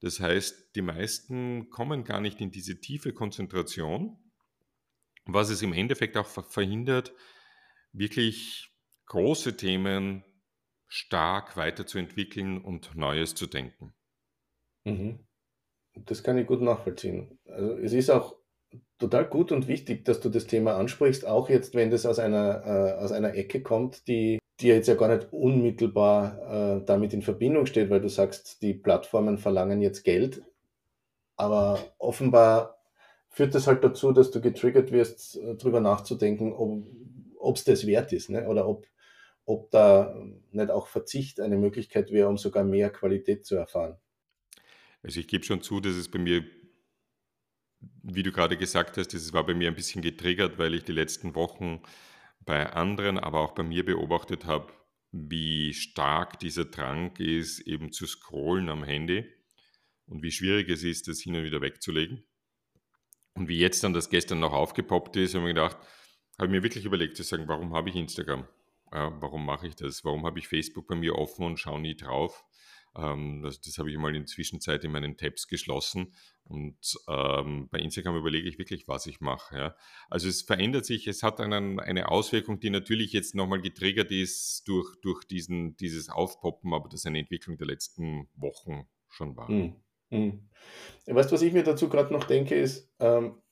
Das 0.00 0.20
heißt, 0.20 0.74
die 0.76 0.82
meisten 0.82 1.70
kommen 1.70 2.04
gar 2.04 2.20
nicht 2.20 2.40
in 2.40 2.50
diese 2.50 2.80
tiefe 2.80 3.12
Konzentration, 3.12 4.18
was 5.26 5.50
es 5.50 5.62
im 5.62 5.72
Endeffekt 5.72 6.16
auch 6.16 6.26
verhindert, 6.26 7.12
wirklich 7.92 8.73
große 9.06 9.56
Themen 9.56 10.24
stark 10.88 11.56
weiterzuentwickeln 11.56 12.60
und 12.60 12.94
Neues 12.94 13.34
zu 13.34 13.46
denken. 13.46 13.94
Mhm. 14.84 15.18
Das 15.94 16.22
kann 16.22 16.38
ich 16.38 16.46
gut 16.46 16.60
nachvollziehen. 16.60 17.38
Also 17.46 17.78
es 17.78 17.92
ist 17.92 18.10
auch 18.10 18.36
total 18.98 19.26
gut 19.26 19.52
und 19.52 19.68
wichtig, 19.68 20.04
dass 20.04 20.20
du 20.20 20.28
das 20.28 20.46
Thema 20.46 20.76
ansprichst, 20.76 21.26
auch 21.26 21.48
jetzt, 21.48 21.74
wenn 21.74 21.90
das 21.90 22.06
aus 22.06 22.18
einer, 22.18 22.64
äh, 22.64 23.02
aus 23.02 23.12
einer 23.12 23.34
Ecke 23.34 23.62
kommt, 23.62 24.08
die, 24.08 24.38
die 24.60 24.68
jetzt 24.68 24.88
ja 24.88 24.94
gar 24.94 25.14
nicht 25.14 25.32
unmittelbar 25.32 26.78
äh, 26.78 26.84
damit 26.84 27.12
in 27.12 27.22
Verbindung 27.22 27.66
steht, 27.66 27.90
weil 27.90 28.00
du 28.00 28.08
sagst, 28.08 28.62
die 28.62 28.74
Plattformen 28.74 29.38
verlangen 29.38 29.80
jetzt 29.80 30.04
Geld. 30.04 30.42
Aber 31.36 31.78
offenbar 31.98 32.78
führt 33.28 33.54
das 33.54 33.66
halt 33.66 33.82
dazu, 33.82 34.12
dass 34.12 34.30
du 34.30 34.40
getriggert 34.40 34.92
wirst, 34.92 35.36
äh, 35.36 35.56
darüber 35.56 35.80
nachzudenken, 35.80 36.52
ob 36.52 37.56
es 37.56 37.64
das 37.64 37.86
wert 37.86 38.12
ist 38.12 38.30
ne? 38.30 38.48
oder 38.48 38.68
ob, 38.68 38.86
ob 39.44 39.70
da 39.70 40.14
nicht 40.50 40.70
auch 40.70 40.88
Verzicht 40.88 41.40
eine 41.40 41.56
Möglichkeit 41.56 42.10
wäre, 42.10 42.28
um 42.28 42.38
sogar 42.38 42.64
mehr 42.64 42.90
Qualität 42.90 43.44
zu 43.44 43.56
erfahren. 43.56 43.96
Also 45.02 45.20
ich 45.20 45.28
gebe 45.28 45.44
schon 45.44 45.62
zu, 45.62 45.80
dass 45.80 45.94
es 45.94 46.10
bei 46.10 46.18
mir 46.18 46.44
wie 48.02 48.22
du 48.22 48.32
gerade 48.32 48.56
gesagt 48.56 48.96
hast, 48.96 49.14
das 49.14 49.32
war 49.32 49.44
bei 49.44 49.54
mir 49.54 49.68
ein 49.68 49.74
bisschen 49.74 50.02
getriggert, 50.02 50.58
weil 50.58 50.74
ich 50.74 50.84
die 50.84 50.92
letzten 50.92 51.34
Wochen 51.34 51.82
bei 52.40 52.70
anderen, 52.70 53.18
aber 53.18 53.40
auch 53.40 53.52
bei 53.52 53.62
mir 53.62 53.84
beobachtet 53.84 54.44
habe, 54.44 54.72
wie 55.12 55.72
stark 55.72 56.38
dieser 56.40 56.64
Drang 56.66 57.16
ist, 57.16 57.60
eben 57.60 57.92
zu 57.92 58.06
scrollen 58.06 58.68
am 58.68 58.84
Handy. 58.84 59.24
und 60.06 60.22
wie 60.22 60.32
schwierig 60.32 60.68
es 60.68 60.82
ist, 60.82 61.08
das 61.08 61.20
hin 61.20 61.34
und 61.34 61.44
wieder 61.44 61.62
wegzulegen. 61.62 62.24
Und 63.34 63.48
wie 63.48 63.58
jetzt 63.58 63.82
dann 63.82 63.94
das 63.94 64.10
gestern 64.10 64.40
noch 64.40 64.52
aufgepoppt 64.52 65.16
ist, 65.16 65.34
habe 65.34 65.48
ich 65.48 65.54
mir 65.54 65.54
gedacht, 65.54 65.78
habe 66.38 66.50
mir 66.50 66.62
wirklich 66.62 66.84
überlegt 66.84 67.16
zu 67.16 67.22
sagen, 67.22 67.48
warum 67.48 67.72
habe 67.72 67.88
ich 67.88 67.96
Instagram? 67.96 68.46
Ja, 68.94 69.12
warum 69.20 69.44
mache 69.44 69.66
ich 69.66 69.74
das? 69.74 70.04
Warum 70.04 70.24
habe 70.24 70.38
ich 70.38 70.46
Facebook 70.46 70.86
bei 70.86 70.94
mir 70.94 71.16
offen 71.16 71.44
und 71.44 71.58
schaue 71.58 71.80
nie 71.80 71.96
drauf? 71.96 72.44
Ähm, 72.96 73.42
das, 73.42 73.60
das 73.60 73.78
habe 73.78 73.90
ich 73.90 73.98
mal 73.98 74.14
in 74.14 74.22
der 74.22 74.26
Zwischenzeit 74.26 74.84
in 74.84 74.92
meinen 74.92 75.16
Tabs 75.16 75.48
geschlossen 75.48 76.14
und 76.44 76.76
ähm, 77.08 77.68
bei 77.70 77.80
Instagram 77.80 78.16
überlege 78.16 78.48
ich 78.48 78.56
wirklich, 78.56 78.86
was 78.86 79.06
ich 79.06 79.20
mache. 79.20 79.56
Ja. 79.56 79.76
Also 80.10 80.28
es 80.28 80.42
verändert 80.42 80.86
sich, 80.86 81.08
es 81.08 81.24
hat 81.24 81.40
einen, 81.40 81.80
eine 81.80 82.08
Auswirkung, 82.08 82.60
die 82.60 82.70
natürlich 82.70 83.12
jetzt 83.12 83.34
nochmal 83.34 83.60
getriggert 83.60 84.12
ist 84.12 84.62
durch, 84.68 84.94
durch 85.02 85.24
diesen, 85.24 85.76
dieses 85.76 86.08
Aufpoppen, 86.08 86.72
aber 86.72 86.88
das 86.88 87.04
eine 87.04 87.18
Entwicklung 87.18 87.58
der 87.58 87.66
letzten 87.66 88.28
Wochen 88.36 88.86
schon 89.08 89.36
war. 89.36 89.50
Mhm. 89.50 90.48
Weißt 91.06 91.30
du, 91.30 91.34
was 91.34 91.42
ich 91.42 91.52
mir 91.52 91.64
dazu 91.64 91.88
gerade 91.88 92.12
noch 92.12 92.24
denke, 92.24 92.54
ist, 92.54 92.88
ähm, 93.00 93.42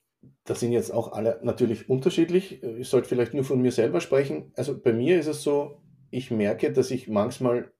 da 0.44 0.54
sind 0.54 0.72
jetzt 0.72 0.92
auch 0.92 1.12
alle 1.12 1.40
natürlich 1.42 1.88
unterschiedlich. 1.88 2.62
Ich 2.62 2.88
sollte 2.88 3.08
vielleicht 3.08 3.34
nur 3.34 3.44
von 3.44 3.60
mir 3.60 3.72
selber 3.72 4.00
sprechen. 4.00 4.52
Also 4.56 4.78
bei 4.78 4.92
mir 4.92 5.18
ist 5.18 5.26
es 5.26 5.42
so, 5.42 5.80
ich 6.10 6.30
merke, 6.30 6.72
dass 6.72 6.90
ich 6.90 7.08
manchmal 7.08 7.72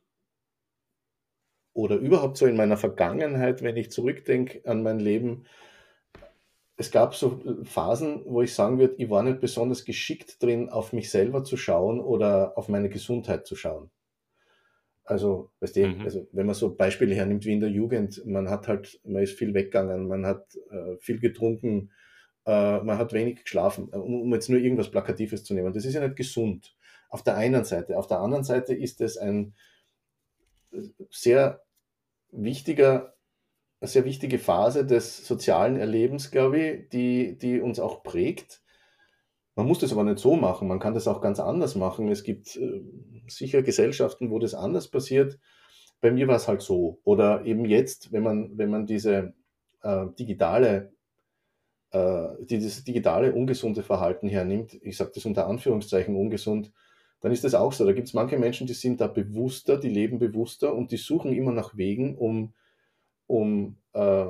oder 1.75 1.97
überhaupt 1.97 2.37
so 2.37 2.47
in 2.47 2.57
meiner 2.57 2.77
Vergangenheit, 2.77 3.63
wenn 3.63 3.77
ich 3.77 3.91
zurückdenke 3.91 4.63
an 4.69 4.83
mein 4.83 5.01
Leben, 5.01 5.45
es 6.77 6.91
gab 6.91 7.15
so 7.15 7.41
Phasen, 7.65 8.23
wo 8.27 8.43
ich 8.43 8.55
sagen 8.55 8.79
würde, 8.79 8.95
ich 8.99 9.09
war 9.09 9.23
nicht 9.23 9.41
besonders 9.41 9.85
geschickt 9.85 10.43
drin, 10.43 10.69
auf 10.69 10.93
mich 10.93 11.11
selber 11.11 11.45
zu 11.45 11.57
schauen 11.57 12.01
oder 12.01 12.57
auf 12.59 12.69
meine 12.69 12.89
Gesundheit 12.89 13.47
zu 13.47 13.57
schauen. 13.57 13.91
Also, 15.05 15.51
weißt 15.61 15.77
du, 15.77 15.87
mhm. 15.89 16.01
also 16.03 16.29
wenn 16.33 16.47
man 16.47 16.55
so 16.55 16.75
Beispiele 16.75 17.15
hernimmt 17.15 17.45
wie 17.45 17.53
in 17.53 17.61
der 17.61 17.71
Jugend, 17.71 18.25
man 18.25 18.49
hat 18.49 18.69
halt, 18.69 19.01
man 19.05 19.23
ist 19.23 19.39
viel 19.39 19.53
weggegangen, 19.53 20.09
man 20.09 20.27
hat 20.27 20.57
äh, 20.71 20.97
viel 20.99 21.19
getrunken, 21.19 21.91
man 22.51 22.99
hat 22.99 23.13
wenig 23.13 23.43
geschlafen, 23.45 23.89
äh, 23.93 23.97
um, 23.97 24.33
jetzt 24.35 24.49
nur 24.49 24.61
irgendwas 24.61 24.91
Plakatives 24.91 25.45
zu 25.45 25.55
nehmen. 25.55 25.73
Das 25.73 25.85
ist 25.85 25.95
ja 25.95 26.01
nicht 26.07 26.17
gesund. 26.17 26.75
Auf 27.09 27.23
der 27.23 27.37
einen 27.37 27.65
Seite. 27.65 27.99
Auf 27.99 28.07
der 28.07 28.21
anderen 28.21 28.45
Seite 28.45 28.75
ist 28.75 29.01
es 29.01 29.19
ein 29.19 29.55
sehr 31.11 31.63
wichtiger, 32.31 33.15
eine 33.81 33.89
sehr 33.89 34.05
wichtige 34.05 34.39
Phase 34.39 34.87
des 34.87 35.27
sozialen 35.27 35.77
Erlebens, 35.77 36.31
glaube 36.31 36.59
ich, 36.59 36.89
die, 36.89 37.39
die 37.39 37.61
uns 37.61 37.79
auch 37.79 38.03
prägt. 38.03 38.63
Man 39.55 39.67
muss 39.67 39.81
das 39.81 39.93
aber 39.93 40.05
nicht 40.05 40.19
so 40.19 40.35
machen, 40.37 40.67
man 40.67 40.81
kann 40.81 40.95
das 40.95 41.07
auch 41.07 41.21
ganz 41.21 41.39
anders 41.39 41.75
machen. 41.75 42.09
Es 42.09 42.23
gibt 42.25 42.57
äh, 42.57 42.83
sicher 43.29 43.63
Gesellschaften, 43.63 44.31
wo 44.31 44.39
das 44.39 44.55
anders 44.55 44.89
passiert. 44.89 45.39
Bei 46.01 46.11
mir 46.11 46.27
war 46.27 46.37
es 46.37 46.49
halt 46.49 46.63
so. 46.63 47.01
Oder 47.05 47.45
eben 47.45 47.67
jetzt, 47.67 48.13
wenn 48.13 48.23
man, 48.23 48.57
wenn 48.57 48.71
man 48.71 48.87
diese 48.87 49.35
äh, 49.83 50.07
digitale, 50.19 50.95
äh, 51.93 52.29
dieses 52.41 52.85
digitale 52.85 53.33
ungesunde 53.33 53.83
Verhalten 53.83 54.29
hernimmt, 54.29 54.75
ich 54.83 54.97
sage 54.97 55.13
das 55.15 55.27
unter 55.27 55.47
Anführungszeichen 55.47 56.17
ungesund, 56.17 56.73
dann 57.21 57.33
ist 57.33 57.45
das 57.45 57.55
auch 57.55 57.73
so. 57.73 57.85
Da 57.87 57.93
gibt 57.93 58.09
es 58.09 58.15
manche 58.15 58.39
Menschen, 58.39 58.67
die 58.67 58.73
sind 58.73 59.01
da 59.01 59.07
bewusster, 59.07 59.79
die 59.79 59.89
leben 59.89 60.19
bewusster 60.19 60.75
und 60.75 60.91
die 60.91 60.97
suchen 60.97 61.33
immer 61.33 61.53
nach 61.53 61.77
Wegen, 61.77 62.17
um, 62.17 62.53
um 63.27 63.77
äh, 63.93 64.27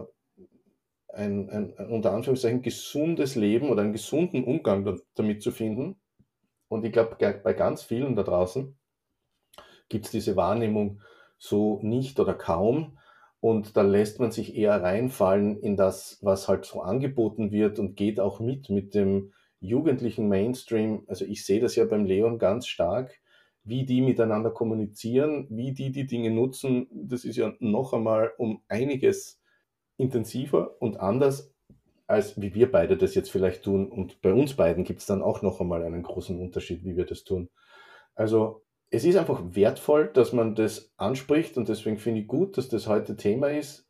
ein, 1.09 1.51
ein, 1.51 1.75
ein, 1.77 1.87
unter 1.89 2.13
Anführungszeichen 2.13 2.63
gesundes 2.63 3.35
Leben 3.35 3.71
oder 3.71 3.83
einen 3.83 3.93
gesunden 3.93 4.45
Umgang 4.45 5.01
damit 5.15 5.43
zu 5.43 5.51
finden. 5.51 5.97
Und 6.69 6.85
ich 6.85 6.93
glaube, 6.93 7.17
bei 7.43 7.53
ganz 7.53 7.83
vielen 7.83 8.17
da 8.17 8.23
draußen 8.23 8.77
gibt 9.89 10.07
es 10.07 10.11
diese 10.11 10.37
Wahrnehmung 10.37 11.01
so 11.39 11.81
nicht 11.83 12.19
oder 12.19 12.35
kaum. 12.35 12.99
Und 13.43 13.77
da 13.77 13.83
lässt 13.83 14.21
man 14.21 14.31
sich 14.31 14.57
eher 14.57 14.81
reinfallen 14.85 15.59
in 15.59 15.77
das, 15.77 16.21
was 16.23 16.47
halt 16.47 16.65
so 16.65 16.81
angeboten 16.81 17.51
wird 17.51 17.81
und 17.81 17.97
geht 17.97 18.21
auch 18.21 18.39
mit 18.39 18.71
mit 18.71 18.95
dem 18.95 19.33
jugendlichen 19.59 20.29
Mainstream, 20.29 21.03
also 21.09 21.25
ich 21.25 21.45
sehe 21.45 21.59
das 21.59 21.75
ja 21.75 21.85
beim 21.85 22.05
Leon 22.05 22.39
ganz 22.39 22.69
stark, 22.69 23.21
wie 23.65 23.85
die 23.85 24.01
miteinander 24.01 24.53
kommunizieren, 24.53 25.49
wie 25.51 25.73
die 25.73 25.91
die 25.91 26.07
Dinge 26.07 26.31
nutzen, 26.31 26.87
das 26.93 27.25
ist 27.25 27.37
ja 27.37 27.53
noch 27.59 27.93
einmal 27.93 28.33
um 28.39 28.63
einiges 28.69 29.41
intensiver 29.97 30.81
und 30.81 31.01
anders, 31.01 31.53
als 32.07 32.41
wie 32.41 32.55
wir 32.55 32.71
beide 32.71 32.97
das 32.97 33.17
jetzt 33.17 33.33
vielleicht 33.33 33.65
tun. 33.65 33.91
Und 33.91 34.23
bei 34.23 34.33
uns 34.33 34.55
beiden 34.55 34.85
gibt 34.85 35.01
es 35.01 35.07
dann 35.07 35.21
auch 35.21 35.43
noch 35.43 35.61
einmal 35.61 35.83
einen 35.83 36.05
großen 36.05 36.39
Unterschied, 36.39 36.85
wie 36.85 36.97
wir 36.97 37.07
das 37.07 37.25
tun. 37.25 37.51
Also 38.15 38.63
es 38.95 39.05
ist 39.05 39.17
einfach 39.17 39.41
wertvoll, 39.43 40.09
dass 40.13 40.35
man 40.35 40.55
das 40.55 40.93
anspricht 40.99 41.57
und 41.57 41.69
deswegen 41.71 41.97
finde 41.97 42.21
ich 42.21 42.27
gut, 42.27 42.59
dass 42.59 42.69
das 42.69 42.87
heute 42.87 43.17
Thema 43.17 43.49
ist, 43.49 43.89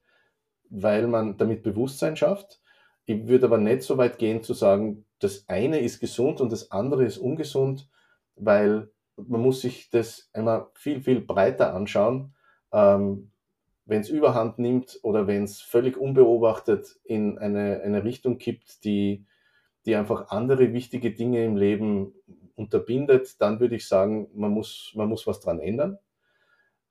weil 0.70 1.08
man 1.08 1.36
damit 1.36 1.64
Bewusstsein 1.64 2.16
schafft. 2.16 2.60
Ich 3.04 3.26
würde 3.26 3.46
aber 3.46 3.58
nicht 3.58 3.82
so 3.82 3.98
weit 3.98 4.18
gehen 4.18 4.44
zu 4.44 4.54
sagen, 4.54 5.04
das 5.18 5.48
eine 5.48 5.80
ist 5.80 5.98
gesund 5.98 6.40
und 6.40 6.52
das 6.52 6.70
andere 6.70 7.04
ist 7.04 7.18
ungesund, 7.18 7.90
weil 8.36 8.92
man 9.16 9.42
muss 9.42 9.60
sich 9.60 9.90
das 9.90 10.30
immer 10.34 10.70
viel, 10.74 11.02
viel 11.02 11.20
breiter 11.20 11.74
anschauen. 11.74 12.34
Ähm, 12.72 13.32
wenn 13.84 14.02
es 14.02 14.08
überhand 14.08 14.60
nimmt 14.60 15.00
oder 15.02 15.26
wenn 15.26 15.42
es 15.42 15.60
völlig 15.60 15.96
unbeobachtet 15.96 17.00
in 17.02 17.38
eine, 17.38 17.80
eine 17.82 18.04
Richtung 18.04 18.38
kippt, 18.38 18.84
die, 18.84 19.26
die 19.84 19.96
einfach 19.96 20.28
andere 20.28 20.72
wichtige 20.72 21.10
Dinge 21.10 21.44
im 21.44 21.56
Leben 21.56 22.14
unterbindet, 22.54 23.40
dann 23.40 23.60
würde 23.60 23.76
ich 23.76 23.86
sagen, 23.86 24.28
man 24.34 24.50
muss, 24.50 24.92
man 24.94 25.08
muss 25.08 25.26
was 25.26 25.40
dran 25.40 25.60
ändern. 25.60 25.98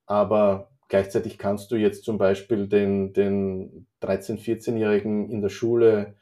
Aber 0.05 0.71
gleichzeitig 0.87 1.37
kannst 1.37 1.71
du 1.71 1.75
jetzt 1.75 2.03
zum 2.03 2.17
Beispiel 2.17 2.67
den, 2.67 3.13
den 3.13 3.87
13-, 4.01 4.39
14-Jährigen 4.39 5.29
in 5.29 5.41
der 5.41 5.49
Schule 5.49 6.15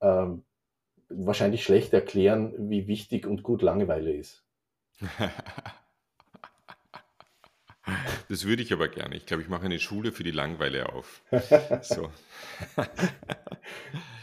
ähm, 0.00 0.44
wahrscheinlich 1.08 1.62
schlecht 1.62 1.92
erklären, 1.92 2.54
wie 2.70 2.88
wichtig 2.88 3.26
und 3.26 3.42
gut 3.42 3.62
Langeweile 3.62 4.12
ist. 4.12 4.44
Das 8.28 8.44
würde 8.44 8.62
ich 8.62 8.72
aber 8.72 8.88
gerne. 8.88 9.14
Ich 9.14 9.26
glaube, 9.26 9.44
ich 9.44 9.48
mache 9.48 9.66
eine 9.66 9.78
Schule 9.78 10.10
für 10.10 10.24
die 10.24 10.32
Langeweile 10.32 10.92
auf. 10.92 11.22
So. 11.82 12.10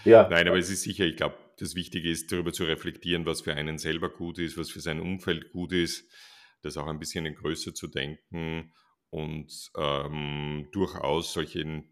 ja. 0.04 0.28
Nein, 0.30 0.48
aber 0.50 0.58
es 0.58 0.70
ist 0.70 0.82
sicher, 0.82 1.06
ich 1.06 1.16
glaube, 1.16 1.36
das 1.64 1.76
Wichtige 1.76 2.10
ist, 2.10 2.32
darüber 2.32 2.54
zu 2.54 2.66
reflektieren, 2.66 3.26
was 3.26 3.42
für 3.42 3.54
einen 3.56 3.78
selber 3.78 4.10
gut 4.10 4.38
ist, 4.38 4.58
was 4.58 4.70
für 4.70 4.82
sein 4.82 5.00
Umfeld 5.00 5.52
gut 5.52 5.72
ist, 5.72 6.12
das 6.62 6.78
auch 6.78 6.88
ein 6.88 7.00
bisschen 7.00 7.26
in 7.26 7.36
Größe 7.36 7.74
zu 7.74 7.88
denken 7.88 8.74
und 9.10 9.72
ähm, 9.78 10.70
durchaus 10.72 11.34
solche 11.34 11.84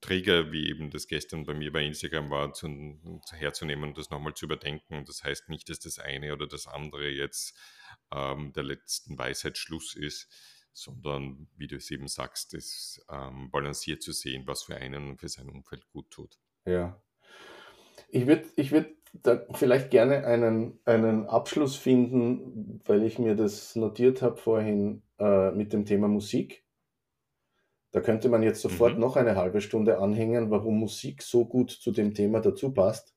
Trigger, 0.00 0.52
wie 0.52 0.68
eben 0.68 0.90
das 0.90 1.08
gestern 1.08 1.44
bei 1.44 1.54
mir 1.54 1.72
bei 1.72 1.84
Instagram 1.84 2.30
war, 2.30 2.52
zu, 2.52 2.68
herzunehmen 3.32 3.88
und 3.88 3.98
das 3.98 4.10
nochmal 4.10 4.34
zu 4.34 4.46
überdenken. 4.46 5.04
das 5.04 5.24
heißt 5.24 5.48
nicht, 5.48 5.68
dass 5.68 5.80
das 5.80 5.98
eine 5.98 6.32
oder 6.32 6.46
das 6.46 6.66
andere 6.66 7.08
jetzt 7.08 7.58
ähm, 8.12 8.52
der 8.52 8.62
letzten 8.62 9.18
Weisheit 9.18 9.58
Schluss 9.58 9.96
ist, 9.96 10.28
sondern, 10.72 11.48
wie 11.56 11.66
du 11.66 11.76
es 11.76 11.90
eben 11.90 12.08
sagst, 12.08 12.52
das 12.52 13.04
ähm, 13.08 13.50
balanciert 13.50 14.02
zu 14.02 14.12
sehen, 14.12 14.46
was 14.46 14.64
für 14.64 14.76
einen 14.76 15.10
und 15.10 15.18
für 15.18 15.28
sein 15.28 15.48
Umfeld 15.48 15.88
gut 15.88 16.10
tut. 16.10 16.38
Ja. 16.66 17.00
Ich 18.08 18.26
würde 18.26 18.44
ich 18.56 18.72
würd 18.72 18.86
da 19.22 19.42
vielleicht 19.52 19.90
gerne 19.90 20.26
einen, 20.26 20.78
einen 20.84 21.26
Abschluss 21.26 21.76
finden, 21.76 22.80
weil 22.84 23.04
ich 23.04 23.18
mir 23.18 23.36
das 23.36 23.76
notiert 23.76 24.22
habe 24.22 24.36
vorhin 24.36 25.02
äh, 25.18 25.52
mit 25.52 25.72
dem 25.72 25.84
Thema 25.84 26.08
Musik 26.08 26.64
da 27.94 28.00
könnte 28.00 28.28
man 28.28 28.42
jetzt 28.42 28.60
sofort 28.60 28.94
mhm. 28.94 29.00
noch 29.00 29.14
eine 29.14 29.36
halbe 29.36 29.60
Stunde 29.60 29.98
anhängen, 29.98 30.50
warum 30.50 30.80
Musik 30.80 31.22
so 31.22 31.44
gut 31.44 31.70
zu 31.70 31.92
dem 31.92 32.12
Thema 32.12 32.40
dazu 32.40 32.72
passt. 32.72 33.14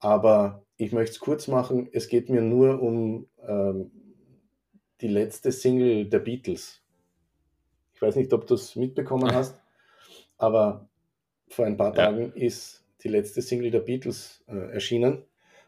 Aber 0.00 0.66
ich 0.76 0.90
möchte 0.90 1.12
es 1.12 1.20
kurz 1.20 1.46
machen. 1.46 1.88
Es 1.92 2.08
geht 2.08 2.28
mir 2.28 2.40
nur 2.40 2.82
um 2.82 3.28
ähm, 3.46 3.92
die 5.00 5.06
letzte 5.06 5.52
Single 5.52 6.08
der 6.08 6.18
Beatles. 6.18 6.82
Ich 7.94 8.02
weiß 8.02 8.16
nicht, 8.16 8.32
ob 8.32 8.44
du 8.48 8.54
es 8.54 8.74
mitbekommen 8.74 9.32
hast, 9.32 9.60
aber 10.36 10.88
vor 11.46 11.66
ein 11.66 11.76
paar 11.76 11.96
ja. 11.96 12.06
Tagen 12.06 12.32
ist 12.32 12.81
die 13.04 13.08
letzte 13.08 13.42
Single 13.42 13.70
der 13.70 13.80
Beatles 13.80 14.44
äh, 14.46 14.72
erschienen. 14.72 15.24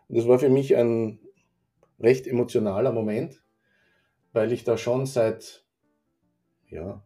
Und 0.08 0.16
das 0.18 0.28
war 0.28 0.38
für 0.38 0.50
mich 0.50 0.76
ein 0.76 1.18
recht 2.00 2.26
emotionaler 2.26 2.92
Moment, 2.92 3.42
weil 4.32 4.52
ich 4.52 4.64
da 4.64 4.76
schon 4.76 5.06
seit 5.06 5.64
ja, 6.74 7.02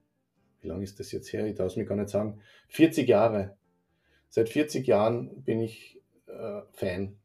wie 0.60 0.68
lange 0.68 0.84
ist 0.84 0.98
das 0.98 1.12
jetzt 1.12 1.32
her? 1.32 1.46
Ich 1.46 1.54
darf 1.54 1.68
es 1.68 1.76
mir 1.76 1.84
gar 1.84 1.96
nicht 1.96 2.08
sagen. 2.08 2.40
40 2.68 3.08
Jahre. 3.08 3.56
Seit 4.28 4.48
40 4.48 4.86
Jahren 4.86 5.42
bin 5.44 5.60
ich 5.60 6.00
äh, 6.26 6.62
Fan. 6.72 7.16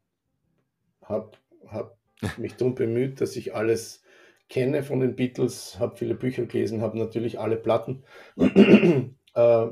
Hab, 1.02 1.38
hab 1.68 1.98
mich 2.38 2.56
darum 2.56 2.76
bemüht, 2.76 3.22
dass 3.22 3.36
ich 3.36 3.56
alles 3.56 4.04
kenne 4.50 4.84
von 4.84 5.00
den 5.00 5.16
Beatles, 5.16 5.80
habe 5.80 5.98
viele 5.98 6.16
Bücher 6.16 6.46
gelesen, 6.46 6.82
habe 6.82 6.98
natürlich 6.98 7.40
alle 7.40 7.56
Platten, 7.56 8.04
äh, 8.38 9.68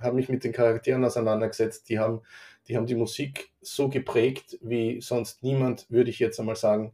habe 0.00 0.16
mich 0.16 0.28
mit 0.28 0.44
den 0.44 0.52
Charakteren 0.52 1.04
auseinandergesetzt. 1.04 1.88
Die 1.88 1.98
haben, 1.98 2.22
die 2.66 2.76
haben 2.76 2.86
die 2.86 2.94
Musik 2.94 3.50
so 3.60 3.88
geprägt 3.88 4.58
wie 4.60 5.00
sonst 5.00 5.42
niemand, 5.42 5.86
würde 5.90 6.10
ich 6.10 6.18
jetzt 6.18 6.38
einmal 6.40 6.56
sagen 6.56 6.92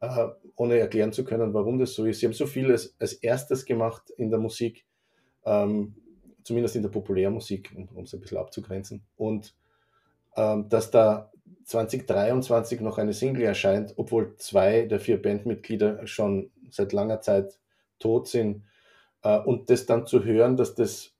äh, 0.00 0.28
ohne 0.56 0.78
erklären 0.78 1.12
zu 1.12 1.24
können, 1.24 1.54
warum 1.54 1.78
das 1.78 1.94
so 1.94 2.04
ist. 2.04 2.20
Sie 2.20 2.26
haben 2.26 2.32
so 2.32 2.46
viel 2.46 2.70
als, 2.70 2.94
als 2.98 3.14
erstes 3.14 3.64
gemacht 3.64 4.10
in 4.10 4.30
der 4.30 4.38
Musik. 4.38 4.84
Ähm, 5.44 5.94
zumindest 6.46 6.76
in 6.76 6.82
der 6.82 6.90
Populärmusik, 6.90 7.72
um 7.94 8.04
es 8.04 8.14
ein 8.14 8.20
bisschen 8.20 8.38
abzugrenzen. 8.38 9.02
Und 9.16 9.54
ähm, 10.36 10.68
dass 10.68 10.90
da 10.90 11.32
2023 11.64 12.80
noch 12.80 12.98
eine 12.98 13.12
Single 13.12 13.42
erscheint, 13.42 13.94
obwohl 13.96 14.36
zwei 14.36 14.82
der 14.82 15.00
vier 15.00 15.20
Bandmitglieder 15.20 16.06
schon 16.06 16.50
seit 16.70 16.92
langer 16.92 17.20
Zeit 17.20 17.58
tot 17.98 18.28
sind. 18.28 18.62
Äh, 19.22 19.40
und 19.40 19.70
das 19.70 19.86
dann 19.86 20.06
zu 20.06 20.24
hören, 20.24 20.56
dass 20.56 20.74
das 20.74 21.15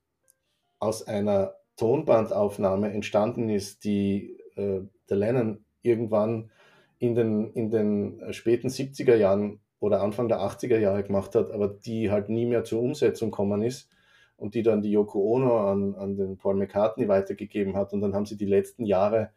aus 0.79 1.07
einer 1.07 1.55
Tonbandaufnahme 1.77 2.91
entstanden 2.91 3.49
ist, 3.49 3.83
die 3.83 4.37
äh, 4.55 4.81
der 5.09 5.17
Lennon 5.17 5.63
irgendwann 5.81 6.51
in 6.99 7.15
den, 7.15 7.51
in 7.53 7.69
den 7.69 8.33
späten 8.33 8.69
70er 8.69 9.15
Jahren 9.15 9.59
oder 9.79 10.01
Anfang 10.01 10.27
der 10.27 10.39
80er 10.39 10.79
Jahre 10.79 11.03
gemacht 11.03 11.35
hat, 11.35 11.51
aber 11.51 11.67
die 11.67 12.11
halt 12.11 12.29
nie 12.29 12.45
mehr 12.45 12.63
zur 12.63 12.81
Umsetzung 12.81 13.29
gekommen 13.31 13.61
ist 13.61 13.89
und 14.35 14.55
die 14.55 14.63
dann 14.63 14.81
die 14.81 14.91
Yoko 14.91 15.19
Ono 15.19 15.69
an, 15.69 15.95
an 15.95 16.15
den 16.15 16.37
Paul 16.37 16.55
McCartney 16.55 17.07
weitergegeben 17.07 17.75
hat. 17.75 17.93
Und 17.93 18.01
dann 18.01 18.13
haben 18.13 18.25
sie 18.25 18.37
die 18.37 18.45
letzten 18.45 18.85
Jahre 18.85 19.31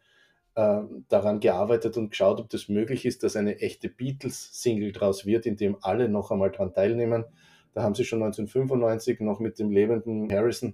äh, 0.55 0.81
daran 1.09 1.39
gearbeitet 1.39 1.97
und 1.97 2.09
geschaut, 2.09 2.39
ob 2.39 2.49
das 2.49 2.69
möglich 2.69 3.05
ist, 3.05 3.23
dass 3.23 3.35
eine 3.35 3.59
echte 3.59 3.89
Beatles-Single 3.89 4.91
draus 4.91 5.25
wird, 5.25 5.45
in 5.45 5.57
dem 5.57 5.77
alle 5.81 6.09
noch 6.09 6.31
einmal 6.31 6.51
daran 6.51 6.73
teilnehmen. 6.73 7.25
Da 7.73 7.83
haben 7.83 7.95
sie 7.95 8.03
schon 8.03 8.21
1995 8.21 9.19
noch 9.21 9.39
mit 9.39 9.59
dem 9.59 9.71
lebenden 9.71 10.31
Harrison 10.31 10.73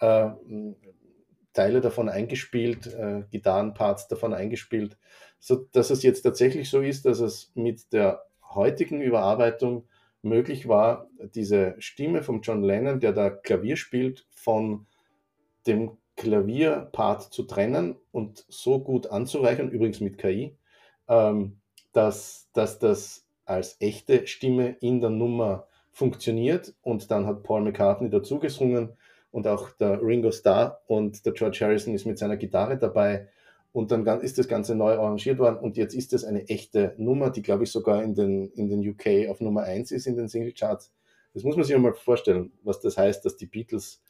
äh, 0.00 0.30
Teile 1.52 1.80
davon 1.80 2.08
eingespielt, 2.08 2.86
äh, 2.86 3.24
Gitarrenparts 3.30 4.08
davon 4.08 4.34
eingespielt, 4.34 4.98
so 5.38 5.56
dass 5.72 5.90
es 5.90 6.02
jetzt 6.02 6.22
tatsächlich 6.22 6.68
so 6.68 6.80
ist, 6.80 7.06
dass 7.06 7.20
es 7.20 7.52
mit 7.54 7.92
der 7.92 8.24
heutigen 8.42 9.00
Überarbeitung 9.00 9.88
möglich 10.22 10.68
war, 10.68 11.08
diese 11.34 11.74
Stimme 11.78 12.22
von 12.22 12.40
John 12.42 12.62
Lennon, 12.62 13.00
der 13.00 13.12
da 13.12 13.30
Klavier 13.30 13.76
spielt, 13.76 14.26
von 14.30 14.86
dem 15.66 15.98
Klavierpart 16.16 17.22
zu 17.32 17.42
trennen 17.44 17.96
und 18.10 18.44
so 18.48 18.78
gut 18.78 19.08
anzureichern, 19.08 19.70
übrigens 19.70 20.00
mit 20.00 20.18
KI, 20.18 20.56
ähm, 21.08 21.60
dass, 21.92 22.48
dass 22.52 22.78
das 22.78 23.26
als 23.44 23.76
echte 23.80 24.26
Stimme 24.26 24.76
in 24.80 25.00
der 25.00 25.10
Nummer 25.10 25.66
funktioniert. 25.90 26.74
Und 26.82 27.10
dann 27.10 27.26
hat 27.26 27.42
Paul 27.42 27.62
McCartney 27.62 28.10
dazu 28.10 28.38
gesungen 28.38 28.96
und 29.34 29.48
auch 29.48 29.70
der 29.72 30.00
Ringo 30.00 30.30
Starr 30.30 30.80
und 30.86 31.26
der 31.26 31.32
George 31.32 31.58
Harrison 31.60 31.92
ist 31.92 32.06
mit 32.06 32.18
seiner 32.18 32.36
Gitarre 32.36 32.78
dabei. 32.78 33.26
Und 33.72 33.90
dann 33.90 34.06
ist 34.20 34.38
das 34.38 34.46
Ganze 34.46 34.76
neu 34.76 34.92
arrangiert 34.92 35.40
worden 35.40 35.58
und 35.58 35.76
jetzt 35.76 35.92
ist 35.92 36.12
es 36.12 36.22
eine 36.22 36.48
echte 36.48 36.94
Nummer, 36.98 37.30
die 37.30 37.42
glaube 37.42 37.64
ich 37.64 37.72
sogar 37.72 38.04
in 38.04 38.14
den, 38.14 38.52
in 38.52 38.68
den 38.68 38.88
UK 38.88 39.28
auf 39.28 39.40
Nummer 39.40 39.64
1 39.64 39.90
ist 39.90 40.06
in 40.06 40.16
den 40.16 40.28
Singlecharts. 40.28 40.92
Das 41.34 41.42
muss 41.42 41.56
man 41.56 41.64
sich 41.64 41.76
mal 41.76 41.92
vorstellen, 41.92 42.52
was 42.62 42.78
das 42.78 42.96
heißt, 42.96 43.24
dass 43.24 43.36
die 43.36 43.46
Beatles 43.46 44.04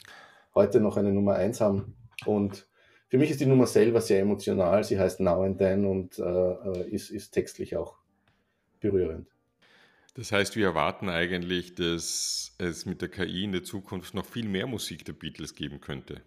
heute 0.55 0.79
noch 0.79 0.99
eine 0.99 1.11
Nummer 1.11 1.37
1 1.37 1.63
haben. 1.63 1.97
Und 2.27 2.69
für 3.09 3.17
mich 3.17 3.31
ist 3.31 3.41
die 3.41 3.47
Nummer 3.47 3.67
selber 3.67 4.03
sehr 4.03 4.21
emotional. 4.21 4.85
Sie 4.85 4.99
heißt 4.99 5.21
Now 5.21 5.43
and 5.43 5.57
Then 5.57 5.87
und 5.87 6.19
äh, 6.19 6.87
ist, 6.91 7.09
ist 7.09 7.31
textlich 7.31 7.79
auch 7.79 7.97
berührend. 8.79 9.34
Das 10.15 10.31
heißt, 10.31 10.57
wir 10.57 10.67
erwarten 10.67 11.09
eigentlich, 11.09 11.75
dass 11.75 12.55
es 12.59 12.87
mit 12.87 13.03
der 13.03 13.09
KI 13.09 13.45
in 13.45 13.53
der 13.53 13.65
Zukunft 13.65 14.15
noch 14.15 14.25
viel 14.25 14.49
mehr 14.49 14.67
Musik 14.67 15.05
der 15.05 15.13
Beatles 15.13 15.55
geben 15.55 15.81
könnte. 15.81 16.23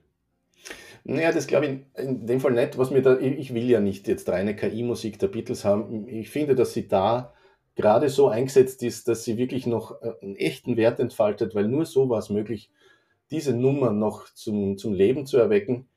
Naja, 1.06 1.32
das 1.32 1.47
glaube 1.47 1.65
ich 1.65 2.04
in 2.04 2.28
dem 2.28 2.41
Fall 2.41 2.52
nicht. 2.52 2.78
Was 2.78 2.91
mir 2.91 3.02
da, 3.02 3.17
ich 3.17 3.54
will 3.54 3.69
ja 3.69 3.80
nicht 3.80 4.10
jetzt 4.10 4.28
reine 4.28 4.56
KI-Musik 4.56 5.19
der 5.19 5.30
Beatles 5.30 5.63
haben. 5.63 6.06
Ich 6.10 6.30
finde, 6.30 6.54
dass 6.54 6.73
sie 6.73 6.89
da 6.89 7.34
gerade 7.76 8.10
so 8.10 8.28
eingesetzt 8.28 8.84
ist, 8.84 9.08
dass 9.08 9.23
sie 9.23 9.38
wirklich 9.38 9.67
noch 9.67 10.02
äh, 10.02 10.13
einen 10.21 10.36
echten 10.36 10.76
Wert 10.76 11.00
entfaltet, 11.00 11.56
weil 11.56 11.69
nur 11.69 11.86
so 11.86 12.10
war 12.10 12.19
es 12.19 12.30
möglich, 12.30 12.69
diese 13.32 13.54
Nummer 13.54 13.91
noch 13.91 14.26
zum, 14.34 14.78
zum 14.78 14.93
Leben 14.93 15.26
zu 15.26 15.38
erwecken. 15.38 15.88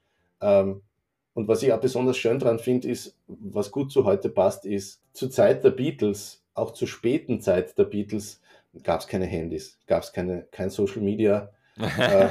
Ähm, 0.41 0.83
und 1.33 1.49
was 1.49 1.63
ich 1.63 1.73
auch 1.73 1.81
besonders 1.81 2.19
schön 2.19 2.39
daran 2.39 2.59
finde, 2.59 2.89
ist, 2.89 3.17
was 3.27 3.71
gut 3.71 3.91
zu 3.91 4.05
heute 4.05 4.29
passt, 4.29 4.67
ist, 4.67 5.03
zur 5.13 5.31
Zeit 5.31 5.65
der 5.65 5.71
Beatles, 5.71 6.45
auch 6.61 6.73
zur 6.73 6.89
späten 6.89 7.41
Zeit 7.41 7.77
der 7.79 7.85
Beatles, 7.85 8.41
gab 8.83 9.01
es 9.01 9.07
keine 9.07 9.27
Handys, 9.27 9.79
gab 9.87 10.03
es 10.03 10.13
keine, 10.13 10.47
kein 10.51 10.71
Social 10.71 11.03
Media. 11.03 11.51
äh, 11.77 12.29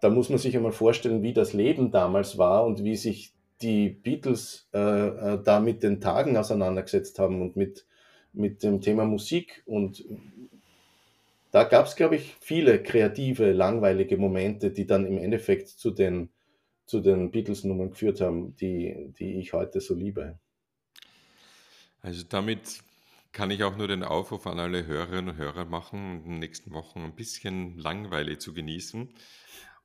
da 0.00 0.10
muss 0.10 0.28
man 0.28 0.38
sich 0.38 0.56
einmal 0.56 0.72
vorstellen, 0.72 1.22
wie 1.22 1.32
das 1.32 1.52
Leben 1.52 1.90
damals 1.90 2.38
war 2.38 2.64
und 2.64 2.84
wie 2.84 2.96
sich 2.96 3.32
die 3.62 3.88
Beatles 3.88 4.68
äh, 4.74 4.78
äh, 4.78 5.42
da 5.42 5.60
mit 5.60 5.82
den 5.82 6.00
Tagen 6.00 6.36
auseinandergesetzt 6.36 7.18
haben 7.18 7.40
und 7.40 7.56
mit, 7.56 7.86
mit 8.32 8.62
dem 8.62 8.80
Thema 8.80 9.04
Musik. 9.04 9.62
Und 9.66 10.04
da 11.50 11.64
gab 11.64 11.86
es, 11.86 11.96
glaube 11.96 12.16
ich, 12.16 12.36
viele 12.40 12.82
kreative, 12.82 13.52
langweilige 13.52 14.18
Momente, 14.18 14.70
die 14.70 14.86
dann 14.86 15.06
im 15.06 15.16
Endeffekt 15.16 15.68
zu 15.68 15.90
den, 15.90 16.28
zu 16.84 17.00
den 17.00 17.30
Beatles-Nummern 17.30 17.90
geführt 17.90 18.20
haben, 18.20 18.54
die, 18.56 19.14
die 19.18 19.40
ich 19.40 19.54
heute 19.54 19.80
so 19.80 19.94
liebe. 19.94 20.38
Also 22.02 22.24
damit 22.28 22.82
kann 23.36 23.50
ich 23.50 23.64
auch 23.64 23.76
nur 23.76 23.86
den 23.86 24.02
Aufruf 24.02 24.46
an 24.46 24.58
alle 24.58 24.86
Hörerinnen 24.86 25.28
und 25.28 25.36
Hörer 25.36 25.66
machen, 25.66 26.22
in 26.24 26.30
den 26.30 26.38
nächsten 26.38 26.72
Wochen 26.72 27.00
ein 27.00 27.14
bisschen 27.14 27.76
Langweile 27.76 28.38
zu 28.38 28.54
genießen. 28.54 29.10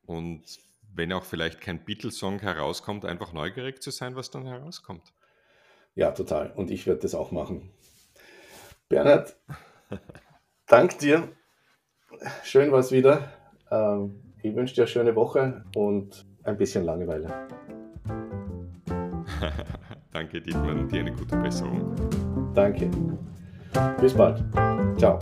Und 0.06 0.42
wenn 0.96 1.12
auch 1.12 1.26
vielleicht 1.26 1.60
kein 1.60 1.84
Beatles-Song 1.84 2.40
herauskommt, 2.40 3.04
einfach 3.04 3.34
neugierig 3.34 3.82
zu 3.82 3.92
sein, 3.92 4.16
was 4.16 4.32
dann 4.32 4.46
herauskommt. 4.46 5.12
Ja, 5.96 6.12
total. 6.12 6.52
Und 6.52 6.72
ich 6.72 6.88
werde 6.88 7.02
das 7.02 7.14
auch 7.14 7.32
machen. 7.32 7.74
Bernhard, 8.88 9.36
dank 10.68 10.98
dir. 11.00 11.28
Schön 12.46 12.72
war 12.72 12.80
es 12.80 12.94
wieder. 12.94 13.34
Ähm, 13.70 14.34
ich 14.42 14.56
wünsche 14.56 14.76
dir 14.76 14.84
eine 14.84 14.88
schöne 14.88 15.16
Woche 15.18 15.66
und 15.76 16.26
ein 16.44 16.56
bisschen 16.56 16.86
Langeweile. 16.86 17.50
Danke, 20.14 20.40
Dietmar, 20.40 20.72
und 20.72 20.90
dir 20.90 21.02
eine 21.02 21.12
gute 21.12 21.36
Besserung. 21.36 21.94
Danke. 22.54 22.90
Bis 24.00 24.14
bald. 24.14 24.44
Ciao. 24.98 25.20